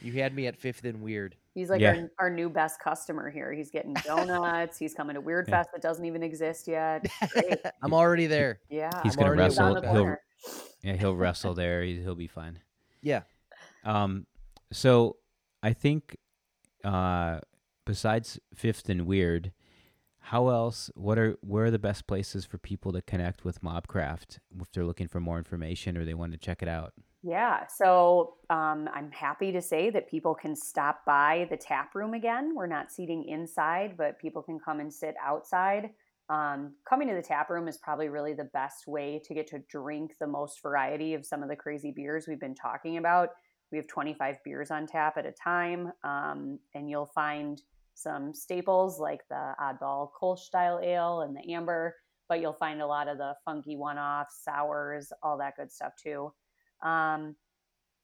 [0.00, 1.36] You had me at fifth and weird.
[1.54, 1.94] He's like Yeah.
[2.18, 3.52] our, our new best customer here.
[3.52, 4.76] He's getting donuts.
[4.76, 5.58] He's coming to Weird Yeah.
[5.58, 7.06] Fest that doesn't even exist yet.
[7.32, 7.60] Great.
[7.82, 8.58] I'm already there.
[8.68, 8.90] Yeah.
[9.04, 9.92] He's gonna already He's on wrestle.
[9.92, 10.16] He'll,
[10.82, 11.84] yeah, he'll wrestle there.
[11.84, 12.58] He, he'll be fine.
[13.02, 13.22] Yeah.
[13.84, 14.26] Um,
[14.72, 15.16] so
[15.62, 16.16] I think,
[16.82, 17.38] uh,
[17.84, 19.52] besides Fifth and Weird,
[20.22, 20.90] how else?
[20.94, 24.84] What are where are the best places for people to connect with Mobcraft if they're
[24.84, 26.92] looking for more information or they want to check it out?
[27.24, 32.14] Yeah, so um, I'm happy to say that people can stop by the tap room
[32.14, 32.52] again.
[32.54, 35.90] We're not seating inside, but people can come and sit outside.
[36.28, 39.60] Um, coming to the tap room is probably really the best way to get to
[39.68, 43.30] drink the most variety of some of the crazy beers we've been talking about.
[43.70, 47.60] We have 25 beers on tap at a time, um, and you'll find
[47.94, 51.94] some staples like the Oddball Kolsch style ale and the amber,
[52.28, 55.92] but you'll find a lot of the funky one offs, sours, all that good stuff
[56.02, 56.32] too.
[56.82, 57.36] Um,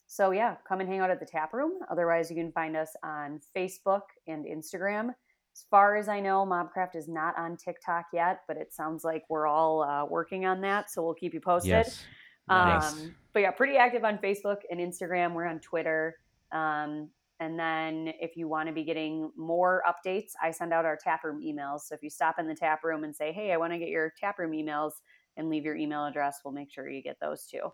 [0.06, 1.72] so yeah, come and hang out at the tap room.
[1.90, 5.10] Otherwise, you can find us on Facebook and Instagram.
[5.54, 9.24] As far as I know, Mobcraft is not on TikTok yet, but it sounds like
[9.28, 10.90] we're all uh, working on that.
[10.90, 11.70] So we'll keep you posted.
[11.70, 12.04] Yes.
[12.48, 12.92] Nice.
[12.92, 15.34] Um, but yeah, pretty active on Facebook and Instagram.
[15.34, 16.16] We're on Twitter.
[16.52, 17.10] Um,
[17.40, 21.22] and then if you want to be getting more updates, I send out our tap
[21.22, 21.82] room emails.
[21.82, 23.88] So if you stop in the tap room and say, hey, I want to get
[23.88, 24.92] your tap room emails
[25.36, 27.72] and leave your email address, we'll make sure you get those too.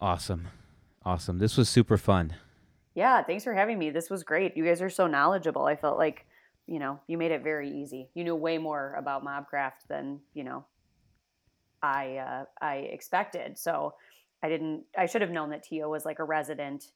[0.00, 0.48] Awesome.
[1.04, 1.38] Awesome.
[1.38, 2.34] This was super fun.
[2.94, 3.90] Yeah, thanks for having me.
[3.90, 4.56] This was great.
[4.56, 5.66] You guys are so knowledgeable.
[5.66, 6.26] I felt like,
[6.66, 8.08] you know, you made it very easy.
[8.14, 10.64] You knew way more about Mobcraft than, you know,
[11.82, 13.58] I uh, I expected.
[13.58, 13.94] So
[14.42, 16.86] I didn't I should have known that Tia was like a resident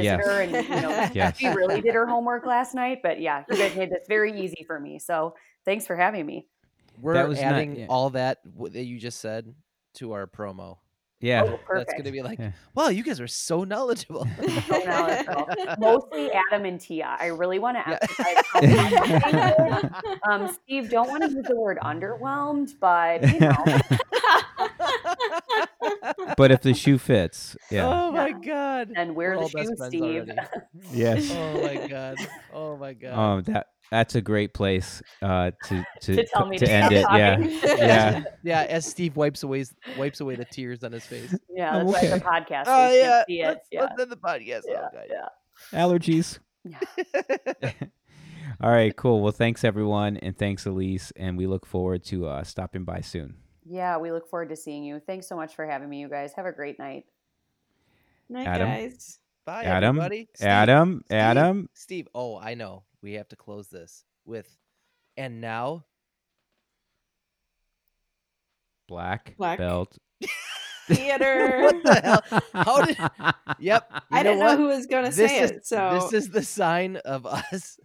[0.00, 0.16] Yes.
[0.18, 1.36] visitor and you know Yes.
[1.38, 3.00] she really did her homework last night.
[3.02, 4.98] But yeah, you guys made this very easy for me.
[4.98, 5.34] So
[5.64, 6.46] thanks for having me.
[7.00, 7.86] We're was not- adding yeah.
[7.88, 8.38] all that
[8.72, 9.54] that you just said
[9.94, 10.78] to our promo.
[11.20, 11.44] Yeah.
[11.46, 12.50] Oh, That's gonna be like, Yeah.
[12.74, 14.26] wow, you guys are so knowledgeable.
[14.68, 15.48] So knowledgeable.
[15.78, 17.16] Mostly Adam and Tia.
[17.18, 17.98] I really want to Yeah.
[18.02, 19.22] emphasize how much
[20.02, 20.18] they did.
[20.28, 23.54] Um, Steve, don't want to use the word underwhelmed, but you know,
[26.36, 27.86] but if the shoe fits, yeah.
[27.86, 28.38] Oh my Yeah.
[28.44, 28.92] god.
[28.96, 30.02] and wear We're the shoe, Steve.
[30.02, 30.32] already.
[30.92, 31.30] Yes.
[31.32, 32.16] Oh my god.
[32.52, 33.12] Oh my god.
[33.18, 36.92] Um, that that's a great place uh, to to To tell me to to end
[36.92, 37.06] it.
[37.12, 37.36] Yeah.
[37.36, 37.50] talking.
[37.78, 38.24] Yeah.
[38.42, 39.64] yeah, as Steve wipes away
[39.98, 41.34] wipes away the tears on his face.
[41.54, 42.24] yeah, I'm that's why it's a okay.
[42.24, 42.64] podcast.
[42.66, 43.46] Oh so you yeah, see it.
[43.46, 44.62] let's, Yeah, let's end the podcast.
[44.66, 45.06] yeah, oh, God.
[45.10, 45.78] yeah.
[45.78, 46.38] Allergies.
[46.64, 47.72] Yeah.
[48.62, 48.94] All right.
[48.96, 49.20] Cool.
[49.22, 53.36] Well, thanks everyone, and thanks Elise, and we look forward to uh, stopping by soon.
[53.64, 55.00] Yeah, we look forward to seeing you.
[55.00, 56.32] Thanks so much for having me, you guys.
[56.34, 57.04] Have a great night.
[58.28, 58.68] Night, Adam?
[58.68, 59.18] guys.
[59.44, 59.96] Bye, Adam.
[59.96, 60.28] everybody.
[60.34, 61.02] Steve, Adam.
[61.06, 61.68] Steve, Adam.
[61.74, 62.08] Steve.
[62.14, 62.84] Oh, I know.
[63.02, 64.48] We have to close this with,
[65.16, 65.84] and now
[68.88, 69.58] Black, Black.
[69.58, 69.96] belt.
[70.86, 71.58] Theater.
[71.62, 72.42] what the hell?
[72.52, 72.96] How did?
[73.58, 73.88] Yep.
[73.92, 74.52] You I know didn't what?
[74.52, 75.66] know who was going to say is, it.
[75.66, 77.78] So this is the sign of us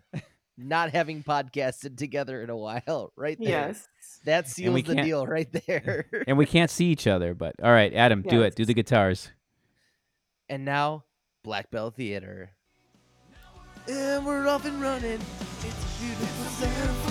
[0.58, 3.70] not having podcasted together in a while, right there.
[3.70, 3.88] Yes.
[4.26, 6.08] That seals the deal right there.
[6.28, 8.32] and we can't see each other, but all right, Adam, yes.
[8.32, 8.55] do it.
[8.55, 9.32] Do the guitars.
[10.49, 11.03] And now,
[11.43, 12.51] Black Bell Theater.
[13.88, 15.20] And we're off and running.
[15.64, 17.08] It's beautiful sound.